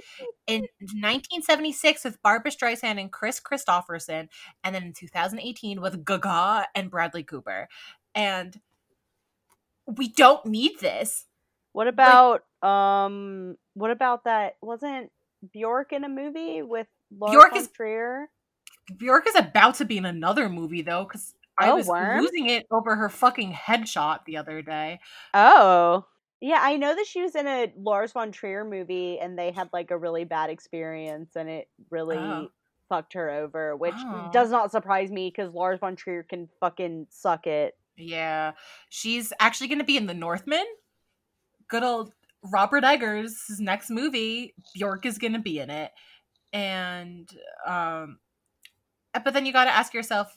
[0.48, 4.28] in 1976 with Barbra Streisand and Kris Kristofferson,
[4.64, 7.68] and then in 2018 with Gaga and Bradley Cooper.
[8.16, 8.60] And
[9.96, 11.24] we don't need this.
[11.72, 13.56] What about um?
[13.74, 14.56] What about that?
[14.60, 15.10] Wasn't
[15.52, 18.30] Bjork in a movie with Lars Bjork von is- Trier?
[18.96, 22.20] Bjork is about to be in another movie though, because I Oh, was worm?
[22.22, 25.00] losing it over her fucking headshot the other day.
[25.34, 26.06] Oh,
[26.40, 26.58] yeah.
[26.62, 29.90] I know that she was in a Lars von Trier movie, and they had like
[29.90, 32.48] a really bad experience, and it really Oh.
[32.88, 33.76] fucked her over.
[33.76, 34.30] Which Oh.
[34.32, 37.76] does not surprise me because Lars von Trier can fucking suck it.
[37.98, 38.52] Yeah,
[38.88, 40.64] she's actually going to be in The Northman.
[41.68, 44.54] Good old Robert Eggers' next movie.
[44.74, 45.90] Bjork is going to be in it,
[46.52, 47.28] and
[47.66, 48.18] um,
[49.12, 50.32] but then you got to ask yourself,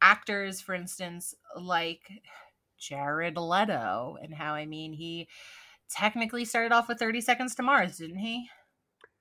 [0.00, 2.00] actors, for instance, like
[2.78, 5.28] Jared Leto, and how I mean he
[5.90, 8.48] technically started off with Thirty Seconds to Mars, didn't he?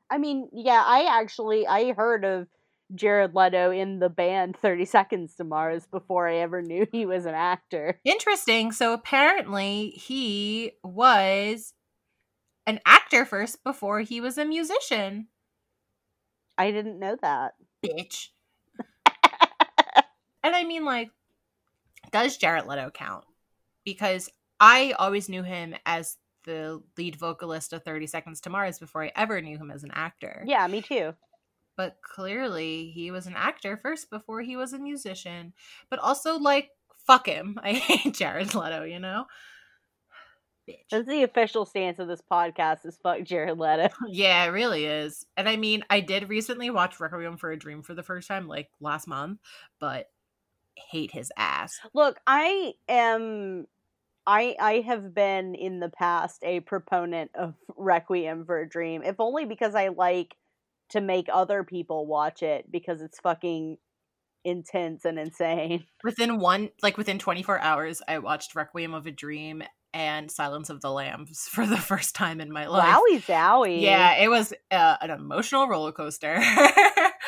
[0.09, 0.83] I mean, yeah.
[0.85, 2.47] I actually I heard of
[2.93, 7.25] Jared Leto in the band Thirty Seconds to Mars before I ever knew he was
[7.25, 7.99] an actor.
[8.03, 8.71] Interesting.
[8.71, 11.73] So apparently he was
[12.67, 15.27] an actor first before he was a musician.
[16.57, 17.53] I didn't know that.
[17.83, 18.27] Bitch.
[20.43, 21.09] and I mean, like,
[22.11, 23.25] does Jared Leto count?
[23.83, 29.03] Because I always knew him as the lead vocalist of 30 Seconds to Mars before
[29.03, 30.43] I ever knew him as an actor.
[30.45, 31.13] Yeah, me too.
[31.81, 35.53] But clearly he was an actor first before he was a musician.
[35.89, 36.69] But also, like,
[37.07, 37.57] fuck him.
[37.63, 39.25] I hate Jared Leto, you know?
[40.69, 40.75] Bitch.
[40.91, 43.89] That's the official stance of this podcast is fuck Jared Leto.
[44.11, 45.25] Yeah, it really is.
[45.35, 48.47] And I mean, I did recently watch Requiem for a Dream for the first time,
[48.47, 49.39] like last month,
[49.79, 50.11] but
[50.75, 51.79] hate his ass.
[51.95, 53.65] Look, I am
[54.27, 59.15] I I have been in the past a proponent of Requiem for a Dream, if
[59.19, 60.35] only because I like
[60.91, 63.77] to make other people watch it because it's fucking
[64.43, 65.85] intense and insane.
[66.03, 70.81] Within one, like within 24 hours, I watched Requiem of a Dream and Silence of
[70.81, 72.95] the Lambs for the first time in my life.
[72.95, 73.81] Wowie zowie.
[73.81, 76.41] Yeah, it was uh, an emotional roller coaster.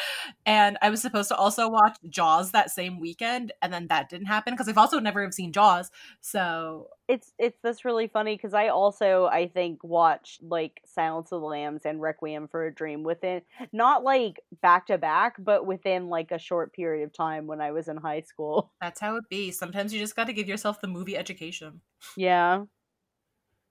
[0.46, 4.28] and I was supposed to also watch Jaws that same weekend, and then that didn't
[4.28, 5.90] happen because I've also never have seen Jaws.
[6.20, 11.42] So It's it's that's really funny because I also I think watched like Silence of
[11.42, 13.42] the Lambs and Requiem for a Dream within
[13.72, 17.72] not like back to back, but within like a short period of time when I
[17.72, 18.72] was in high school.
[18.82, 19.52] that's how it be.
[19.52, 21.82] Sometimes you just got to give yourself the movie education.
[22.18, 22.66] Yeah.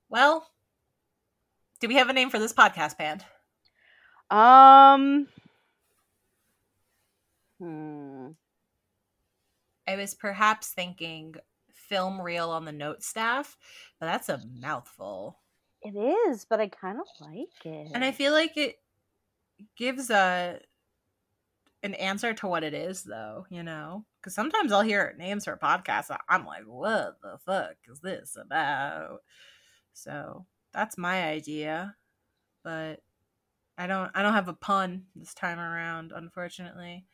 [0.09, 0.47] Well,
[1.81, 3.25] do we have a name for this podcast, band?
[4.31, 5.29] Um.
[7.63, 8.31] Hmm.
[9.87, 11.37] I was perhaps thinking
[11.73, 13.57] film reel on the note staff,
[14.01, 15.39] but that's a mouthful.
[15.81, 17.93] It is, but I kind of like it.
[17.95, 18.77] And I feel like it
[19.77, 20.59] gives a
[21.85, 23.47] an answer to what it is, though.
[23.49, 26.17] You know, because sometimes I'll hear names for podcasts.
[26.29, 29.21] I'm like, what the fuck is this about?
[29.93, 31.95] So that's my idea,
[32.65, 33.01] but
[33.79, 34.11] I don't.
[34.15, 37.07] I don't have a pun this time around, unfortunately.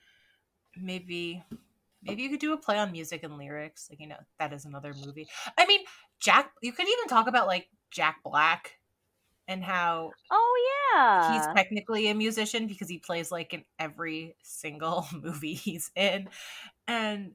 [0.81, 1.43] Maybe.
[2.03, 3.89] Maybe you could do a play on music and lyrics.
[3.91, 5.27] Like, you know, that is another movie.
[5.59, 5.81] I mean,
[6.21, 8.79] Jack, you could even talk about like Jack Black
[9.49, 11.33] and how Oh yeah.
[11.33, 16.29] he's technically a musician because he plays like in every single movie he's in.
[16.87, 17.33] And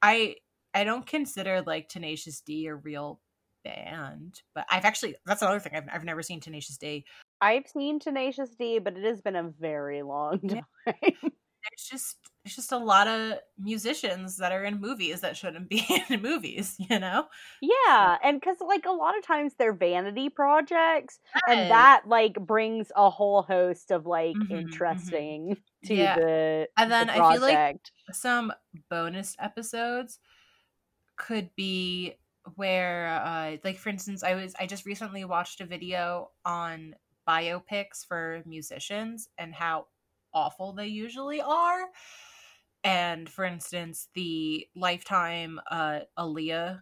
[0.00, 0.36] I
[0.74, 3.20] I don't consider like Tenacious D a real
[3.64, 5.72] band, but I've actually that's another thing.
[5.74, 7.04] I've I've never seen Tenacious D.
[7.40, 10.60] I've seen Tenacious D, but it has been a very long Yeah.
[10.86, 11.14] time.
[11.22, 12.16] There's just
[12.48, 16.76] there's just a lot of musicians that are in movies that shouldn't be in movies,
[16.78, 17.28] you know?
[17.60, 22.92] yeah, and because like a lot of times they're vanity projects, and that like brings
[22.94, 25.14] a whole host of like Mhm, mhm.
[25.18, 26.14] interesting to Yeah.
[26.14, 27.62] the And the then I feel like
[28.12, 28.52] some
[28.90, 30.20] bonus episodes
[31.16, 32.16] could be
[32.54, 36.94] where uh like for instance i was i just recently watched a video on
[37.26, 39.86] biopics for musicians and how
[40.32, 41.88] awful they usually are
[42.84, 46.80] and for instance the lifetime uh Aaliyah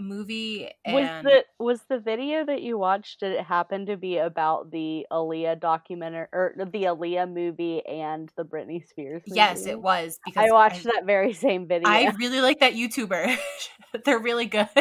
[0.00, 4.70] movie was the was the video that you watched did it happen to be about
[4.70, 9.36] the Aaliyah documentary or the Aaliyah movie and the Britney Spears movie?
[9.36, 11.88] yes it was because I watched that very same video.
[11.88, 13.36] I really like that youtuber
[14.04, 14.68] they're really good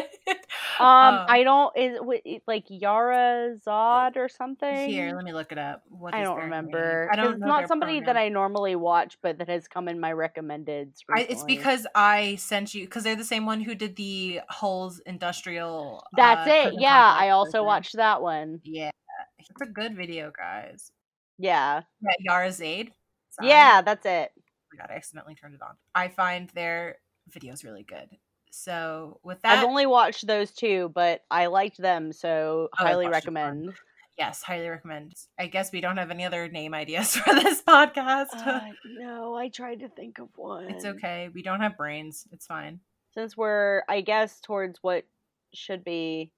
[0.79, 1.99] um, um, I don't is
[2.47, 4.89] like Yara Zod or something.
[4.89, 6.45] here let me look it up What I is don't name?
[6.45, 7.09] remember.
[7.11, 8.17] i don't it's not somebody that.
[8.17, 10.93] I normally watch, but that has come in my recommended.
[11.13, 15.01] I, it's because I sent you because they're the same one who did the Holes
[15.05, 16.03] Industrial.
[16.15, 16.75] that's uh, it.
[16.79, 18.59] Yeah, I also watched that one.
[18.63, 18.91] Yeah,
[19.39, 20.91] it's a good video, guys.
[21.37, 22.91] Yeah, Yeah, Yara Zaid.
[23.31, 23.49] Sorry.
[23.49, 24.31] yeah, that's it.
[24.37, 24.41] Oh
[24.73, 25.75] my god, I accidentally turned it on.
[25.95, 26.97] I find their
[27.31, 28.09] videos really good.
[28.51, 33.05] So with that, I've only watched those two, but I liked them, so Oh, highly
[33.07, 33.33] watched it, fun.
[33.33, 33.73] recommend.
[34.17, 35.13] yes, highly recommend.
[35.39, 38.27] I guess we don't have any other name ideas for this podcast.
[38.33, 38.59] Uh,
[38.99, 40.69] no, I tried to think of one.
[40.69, 41.29] it's okay.
[41.33, 42.27] We don't have brains.
[42.31, 42.79] It's fine.
[43.13, 45.05] Since we're, I guess, towards what
[45.53, 46.31] should be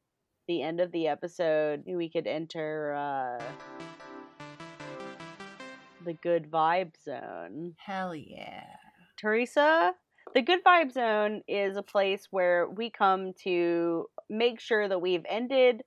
[0.48, 3.44] the end of the episode, we could enter uh
[6.06, 7.76] the good vibe zone.
[7.78, 8.66] Hell yeah.
[9.18, 9.94] Teresa,
[10.34, 15.26] the Good Vibe Zone is a place where we come to make sure that we've
[15.28, 15.84] ended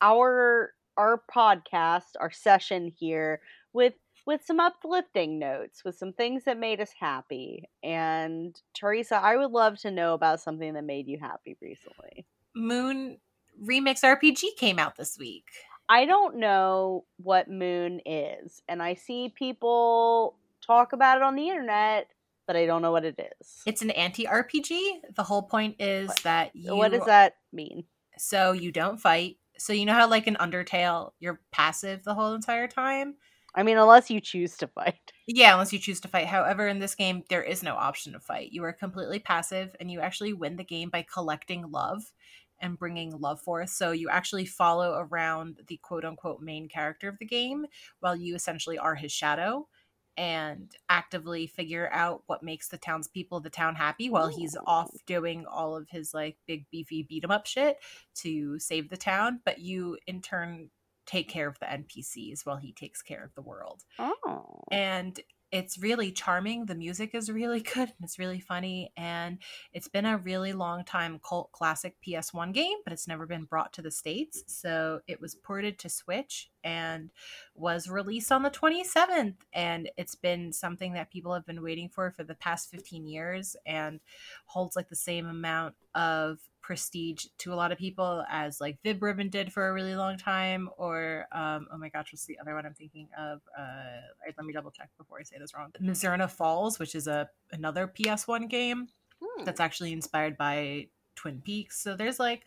[0.00, 3.40] our our podcast, our session here
[3.72, 3.94] with
[4.26, 7.68] with some uplifting notes, with some things that made us happy.
[7.82, 12.26] And Teresa, I would love to know about something that made you happy recently.
[12.54, 13.18] Moon
[13.62, 15.46] Remix RPG came out this week.
[15.88, 21.48] I don't know what Moon is, and I see people talk about it on the
[21.48, 22.08] internet,
[22.46, 23.62] but I don't know what it is.
[23.66, 25.14] It's an anti RPG.
[25.14, 27.84] The whole point is What- that you what does that mean?
[28.16, 29.38] so you don't fight.
[29.58, 33.16] So you know how like in Undertale you're passive the whole entire time?
[33.54, 35.12] I mean, unless you choose to fight.
[35.26, 36.26] Yeah, unless you choose to fight.
[36.26, 38.50] However, in this game there is no option to fight.
[38.52, 42.12] You are completely passive and you actually win the game by collecting love
[42.60, 43.70] and bringing love forth.
[43.70, 47.66] So you actually follow around the quote unquote main character of the game
[48.00, 49.68] while you essentially are his shadow
[50.16, 54.90] and actively figure out what makes the townspeople of the town happy while he's off
[55.06, 57.78] doing all of his like big beefy beat 'em up shit
[58.16, 59.40] to save the town.
[59.44, 60.70] But you in turn
[61.06, 64.62] take care of the NPCs while he takes care of the world Oh.
[64.70, 65.18] and
[65.50, 66.64] it's really charming.
[66.64, 68.90] The music is really good and it's really funny.
[68.96, 69.36] And
[69.74, 73.70] it's been a really long time cult classic PS1 game, but it's never been brought
[73.74, 74.44] to the States.
[74.46, 77.10] So it was ported to Switch and
[77.54, 79.34] was released on the 27th.
[79.52, 83.54] And it's been something that people have been waiting for for the past 15 years
[83.66, 84.00] and
[84.46, 89.02] holds like the same amount of prestige to a lot of people as like Vib
[89.02, 92.54] Ribbon did for a really long time, or um, oh my gosh, what's the other
[92.54, 93.40] one I'm thinking of?
[93.56, 94.00] Uh,
[94.36, 95.72] let me double check before I say this wrong.
[95.80, 98.88] Mizzurna Falls, which is a another PS1 game
[99.22, 99.44] Hmm.
[99.44, 101.78] that's actually inspired by Twin Peaks.
[101.80, 102.44] So there's like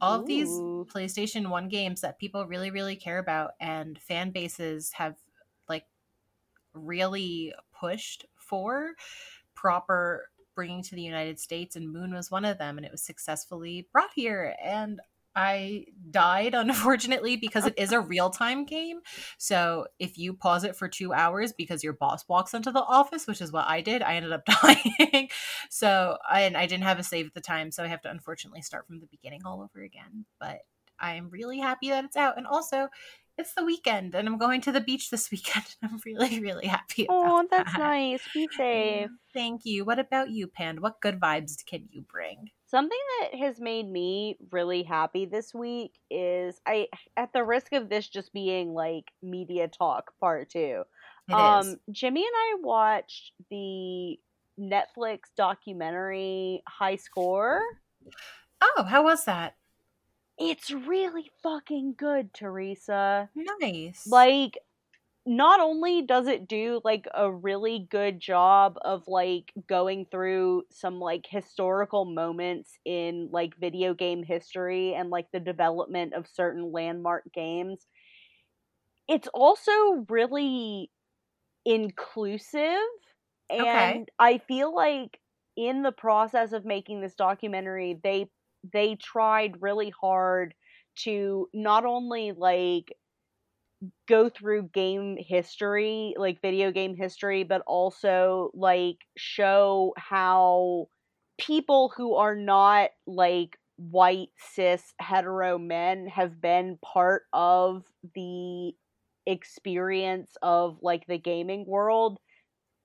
[0.00, 4.92] all of these PlayStation 1 games that people really, really care about, and fan bases
[4.92, 5.16] have
[5.68, 5.86] like
[6.72, 8.92] really pushed for
[9.54, 13.02] proper bringing to the United States, and Moon was one of them, and it was
[13.02, 14.54] successfully brought here.
[14.62, 15.00] And
[15.36, 19.00] I died, unfortunately, because it is a real time game.
[19.38, 23.26] So if you pause it for two hours because your boss walks into the office,
[23.26, 25.28] which is what I did, I ended up dying.
[25.70, 28.62] so, and I didn't have a save at the time, so I have to unfortunately
[28.62, 30.24] start from the beginning all over again.
[30.38, 30.60] But
[30.98, 32.38] I'm really happy that it's out.
[32.38, 32.88] And also,
[33.36, 35.64] it's the weekend, and I'm going to the beach this weekend.
[35.82, 37.06] I'm really, really happy.
[37.08, 37.78] Oh, that's that.
[37.78, 38.22] nice.
[38.32, 39.10] Be safe.
[39.32, 39.84] Thank you.
[39.84, 40.80] What about you, Pand?
[40.80, 42.50] What good vibes can you bring?
[42.66, 47.88] Something that has made me really happy this week is I at the risk of
[47.88, 50.58] this just being like media talk part 2.
[51.28, 51.36] It is.
[51.36, 54.18] um Jimmy and I watched the
[54.58, 57.60] Netflix documentary High Score.
[58.60, 59.56] Oh, how was that?
[60.38, 63.30] It's really fucking good, Teresa.
[63.36, 64.04] Nice.
[64.06, 64.58] Like
[65.26, 71.00] not only does it do like a really good job of like going through some
[71.00, 77.24] like historical moments in like video game history and like the development of certain landmark
[77.34, 77.86] games
[79.08, 80.90] it's also really
[81.64, 82.68] inclusive
[83.50, 84.08] and Okay.
[84.18, 85.20] i feel like
[85.56, 88.28] in the process of making this documentary they
[88.72, 90.54] they tried really hard
[90.96, 92.92] to not only like
[94.08, 100.86] go through game history, like video game history, but also like show how
[101.38, 107.84] people who are not like white cis hetero men have been part of
[108.14, 108.72] the
[109.26, 112.18] experience of like the gaming world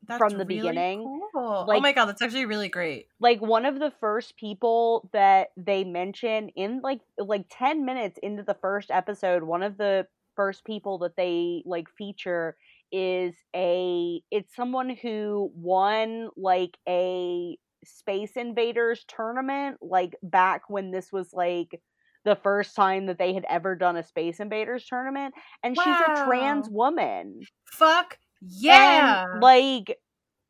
[0.08, 1.04] That's from the really beginning.
[1.34, 1.66] Cool.
[1.70, 3.08] oh my god, that's actually really great.
[3.20, 8.43] like one of the first people that they mention in like like 10 minutes into
[8.43, 12.56] the first episode one of the first people that they like feature
[12.91, 21.12] is a it's someone who won like a space invaders tournament like back when this
[21.12, 21.82] was like
[22.26, 25.34] the first time that they had ever done a space invaders tournament
[25.64, 28.70] and she's a trans woman Fuck yeah.
[28.70, 29.98] and like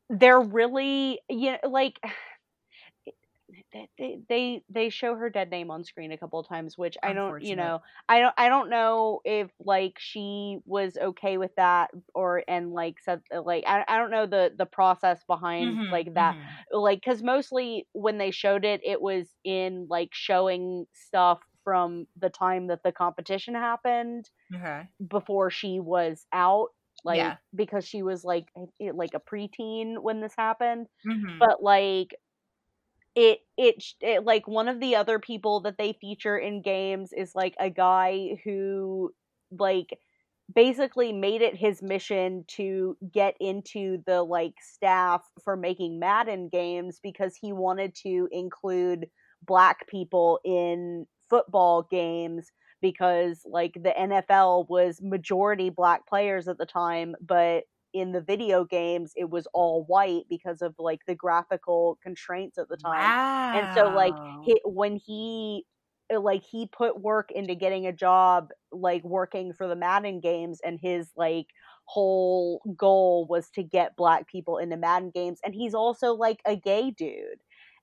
[0.10, 2.00] they're really you know like
[3.98, 7.14] they- they they show her dead name on screen a couple of times which i
[7.14, 11.90] don't you know i don't i don't know if like she was okay with that
[12.14, 16.14] or and like said like i, I don't know the the process behind Mhm, like
[16.16, 16.66] that mhm.
[16.72, 22.30] like because mostly when they showed it it was in like showing stuff from the
[22.30, 24.90] time that the competition happened Okay.
[25.10, 26.70] before she was out
[27.06, 27.38] like Yeah.
[27.56, 28.48] because she was like
[28.80, 31.40] like a preteen when this happened Mhm.
[31.40, 32.16] but like
[33.16, 37.34] it, it it like one of the other people that they feature in games is
[37.36, 39.12] like a guy who
[39.58, 39.98] like
[40.54, 47.00] basically made it his mission to get into the like staff for making Madden games
[47.04, 49.08] because he wanted to include
[49.44, 52.52] black people in football games
[52.82, 57.64] because like the NFL was majority black players at the time but
[57.94, 62.70] in the video games it was all white because of like the graphical constraints at
[62.70, 63.60] the time Wow.
[63.60, 64.14] and so like
[64.46, 65.66] he, when he
[66.14, 70.60] uh, like he put work into getting a job like working for the Madden games
[70.64, 71.48] and his like
[71.86, 76.56] whole goal was to get black people into Madden games and he's also like a
[76.56, 77.40] gay dude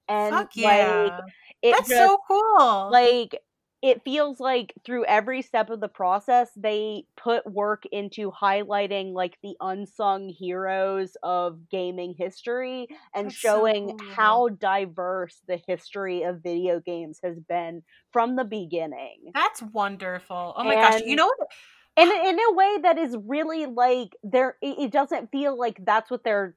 [0.09, 0.69] and Fuck yeah.
[1.11, 1.21] like
[1.63, 2.91] it That's just, so cool.
[2.93, 3.41] like
[3.87, 9.39] it feels like through every step of the process they put work into highlighting like
[9.45, 13.97] the unsung heroes of gaming history and That's so showing cool.
[13.97, 17.83] how diverse the history of video games has been
[18.13, 20.55] from the beginning That's wonderful.
[20.57, 21.03] Oh my gosh.
[21.07, 21.49] You know what?
[21.97, 26.25] and in a way that is really like there it doesn't feel like that's what
[26.25, 26.57] they're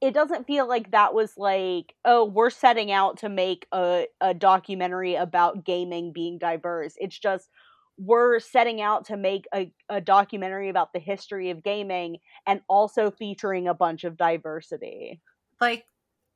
[0.00, 4.34] it doesn't feel like that was like oh we're setting out to make a, a
[4.34, 7.50] documentary about gaming being diverse it's just
[8.00, 13.10] we're setting out to make a, a documentary about the history of gaming and also
[13.10, 15.20] featuring a bunch of diversity
[15.60, 15.84] Like,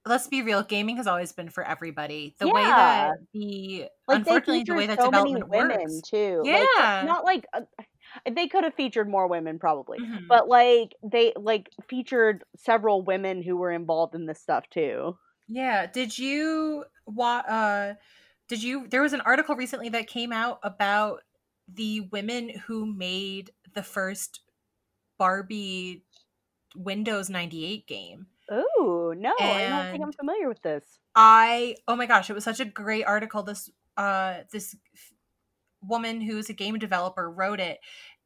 [0.05, 0.65] let's be real.
[0.65, 2.35] Gaming has always been for everybody.
[2.41, 6.01] The way that the like unfortunately the way that so many development women works.
[6.03, 7.05] too Like, Yeah.
[7.07, 7.61] not like uh,
[8.31, 10.29] they could have featured more women probably Mhm.
[10.29, 15.17] but like they like featured several women who were involved in this stuff too
[15.49, 15.87] Yeah.
[15.87, 17.95] Did you wa- uh
[18.49, 21.23] did you there was an article recently that came out about
[21.69, 24.41] the women who made the first
[25.19, 26.05] Barbie
[26.75, 28.27] Windows 98 game.
[28.51, 32.45] oh no i don't think i'm familiar with this I oh my gosh, it was
[32.45, 33.43] such a great article.
[33.43, 34.75] This uh this
[35.83, 37.79] woman who's a game developer wrote it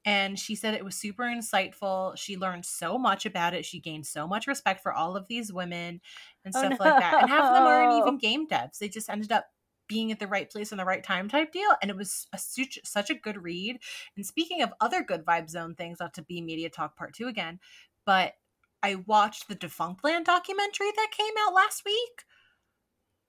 [0.06, 2.16] and she said it was super insightful.
[2.16, 3.64] She learned so much about it.
[3.64, 6.00] She gained so much respect for all of these women
[6.44, 7.22] and Oh, stuff like that.
[7.22, 8.78] And half of them aren't even game devs.
[8.78, 9.46] They just ended up
[9.88, 12.38] being at the right place in the right time type deal and it was a,
[12.38, 13.78] such, such a good read
[14.16, 17.28] and speaking of other good vibe zone things not to be media talk part two
[17.28, 17.60] again
[18.04, 18.34] but
[18.82, 22.24] i watched the Defunctland documentary that came out last week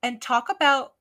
[0.01, 0.93] and talk about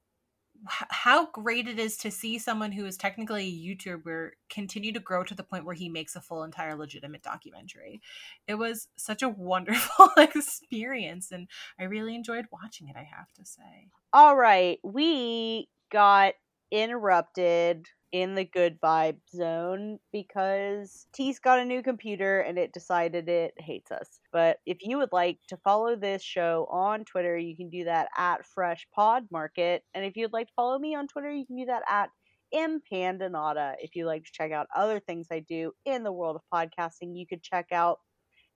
[0.68, 5.22] how great it is to see someone who is technically a YouTuber continue to grow
[5.24, 8.00] to the point where he makes a full, entire, legitimate documentary.
[8.46, 11.48] It was such a wonderful experience, and
[11.78, 12.96] I really enjoyed watching it.
[12.96, 13.88] I have to say.
[14.12, 16.34] all right we got
[16.70, 17.88] interrupted
[18.22, 23.52] in the good vibe zone because T's got a new computer and it decided it
[23.58, 24.20] hates us.
[24.32, 28.08] But if you would like to follow this show on Twitter, you can do that
[28.16, 29.82] at Fresh Pod Market.
[29.92, 32.08] And if you'd like to follow me on Twitter, you can do that at
[32.54, 33.74] am Pandanata.
[33.80, 37.16] If you'd like to check out other things I do in the world of podcasting,
[37.16, 37.98] you could check out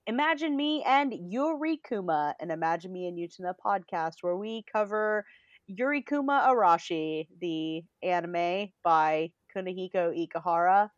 [0.06, 5.26] Imagine Me and Yurikuma, an Imagine Me and Utena podcast, where we cover
[5.70, 10.90] Yurikuma Arashi, the anime by Kunihiko Ikuhara,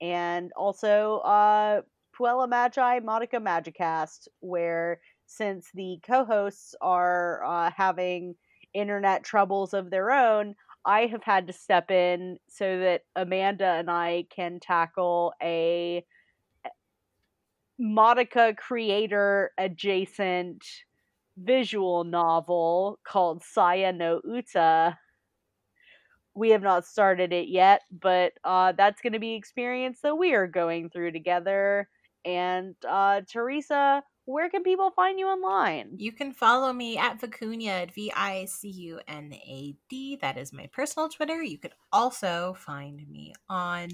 [0.00, 1.82] and also uh,
[2.18, 8.34] Puella Magi Madoka Magicast, where since the co-hosts are uh, having
[8.74, 13.90] internet troubles of their own, I have had to step in so that Amanda and
[13.90, 16.04] I can tackle a
[17.80, 20.64] Madoka creator adjacent
[21.36, 24.98] visual novel called Saya no Uta.
[26.34, 30.34] We have not started it yet, but uh, that's going to be experience that we
[30.34, 31.88] are going through together.
[32.24, 35.96] And uh, Teresa, where can people find you online?
[35.98, 40.16] You can follow me at Vicuña at V I C U N A D.
[40.20, 41.42] That is my personal Twitter.
[41.42, 43.90] You could also find me on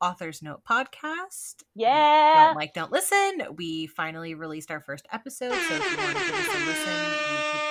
[0.00, 1.56] Author's Note podcast.
[1.74, 2.46] Yeah.
[2.46, 3.54] Don't like, don't listen.
[3.56, 5.52] We finally released our first episode.
[5.52, 7.69] So if you want to give us a listen,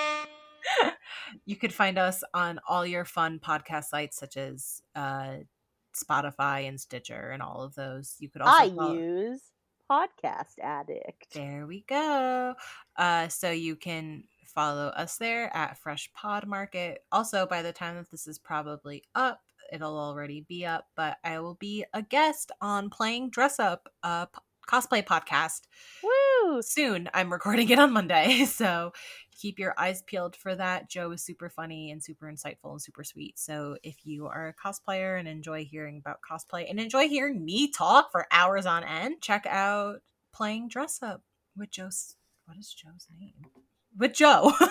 [1.50, 5.38] you could find us on all your fun podcast sites such as uh,
[5.96, 8.14] Spotify and Stitcher and all of those.
[8.20, 9.42] You could also I follow- use
[9.90, 11.34] Podcast Addict.
[11.34, 12.54] There we go.
[12.96, 17.02] Uh, so you can follow us there at Fresh Pod Market.
[17.10, 19.40] Also, by the time that this is probably up,
[19.72, 24.28] it'll already be up, but I will be a guest on Playing Dress Up, a
[24.32, 24.38] p-
[24.68, 25.62] cosplay podcast.
[26.04, 26.62] Woo!
[26.62, 27.10] Soon.
[27.12, 28.92] I'm recording it on Monday, so
[29.40, 30.90] keep your eyes peeled for that.
[30.90, 33.38] Joe is super funny and super insightful and super sweet.
[33.38, 37.70] So if you are a cosplayer and enjoy hearing about cosplay and enjoy hearing me
[37.70, 41.22] talk for hours on end, check out Playing Dress Up
[41.56, 42.16] with Joe's.
[42.44, 43.69] What is Joe's name?
[43.96, 44.52] With Joe.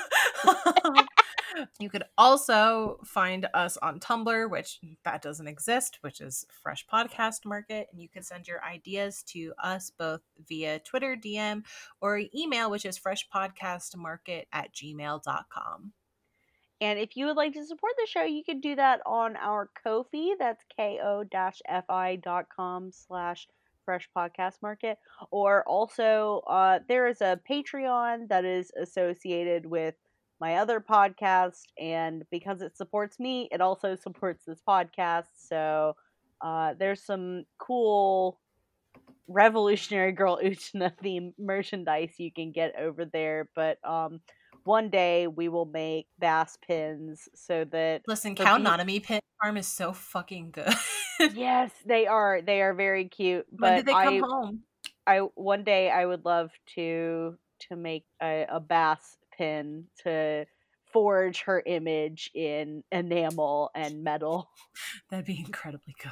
[1.79, 7.45] You could also find us on Tumblr, which that doesn't exist, which is Fresh Podcast
[7.45, 7.87] Market.
[7.91, 11.63] And you can send your ideas to us both via Twitter DM
[12.01, 15.93] or email, which is freshpodcastmarket at gmail.com.
[16.81, 19.69] And if you would like to support the show, you can do that on our
[19.83, 20.35] Ko-fi.
[20.39, 23.47] That's ko-fi.com slash
[23.89, 24.99] fresh podcast market.
[25.31, 29.95] Or also, uh, there is a Patreon that is associated with
[30.39, 35.29] my other podcast, and because it supports me, it also supports this podcast.
[35.37, 35.95] So
[36.39, 38.39] uh, there's some cool
[39.27, 43.49] Revolutionary Girl Utena theme merchandise you can get over there.
[43.55, 44.19] But um,
[44.65, 49.67] one day we will make bass pins so that listen, Cow Nanami pin farm is
[49.67, 50.73] so fucking good.
[51.33, 52.41] yes, they are.
[52.41, 53.45] They are very cute.
[53.51, 54.63] When did they come I, home?
[55.05, 60.45] I one day I would love to to make a, a bass pin to
[60.91, 64.49] forge her image in enamel and metal.
[65.09, 66.11] That'd be incredibly good.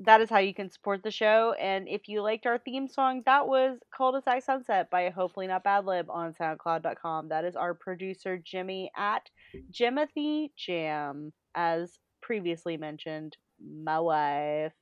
[0.00, 1.54] That is how you can support the show.
[1.58, 5.86] And if you liked our theme song, that was Cul-de-sac Sunset by Hopefully Not Bad
[5.86, 7.28] Lib on SoundCloud.com.
[7.28, 9.28] That is our producer Jimmy at
[9.72, 14.72] Jimothy Jam, as previously mentioned, my wife.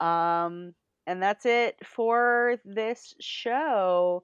[0.00, 0.74] Um,
[1.06, 4.22] and that's it for this show.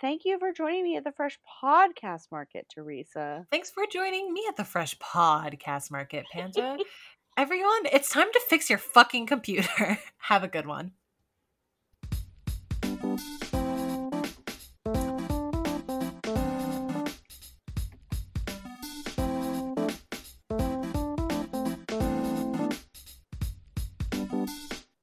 [0.00, 3.46] Thank you for joining me at the Fresh Podcast Market, Teresa.
[3.52, 6.76] Thanks for joining me at the Fresh Podcast Market, Panda.
[7.36, 9.98] Everyone, it's time to fix your fucking computer.
[10.18, 10.92] Have a good one.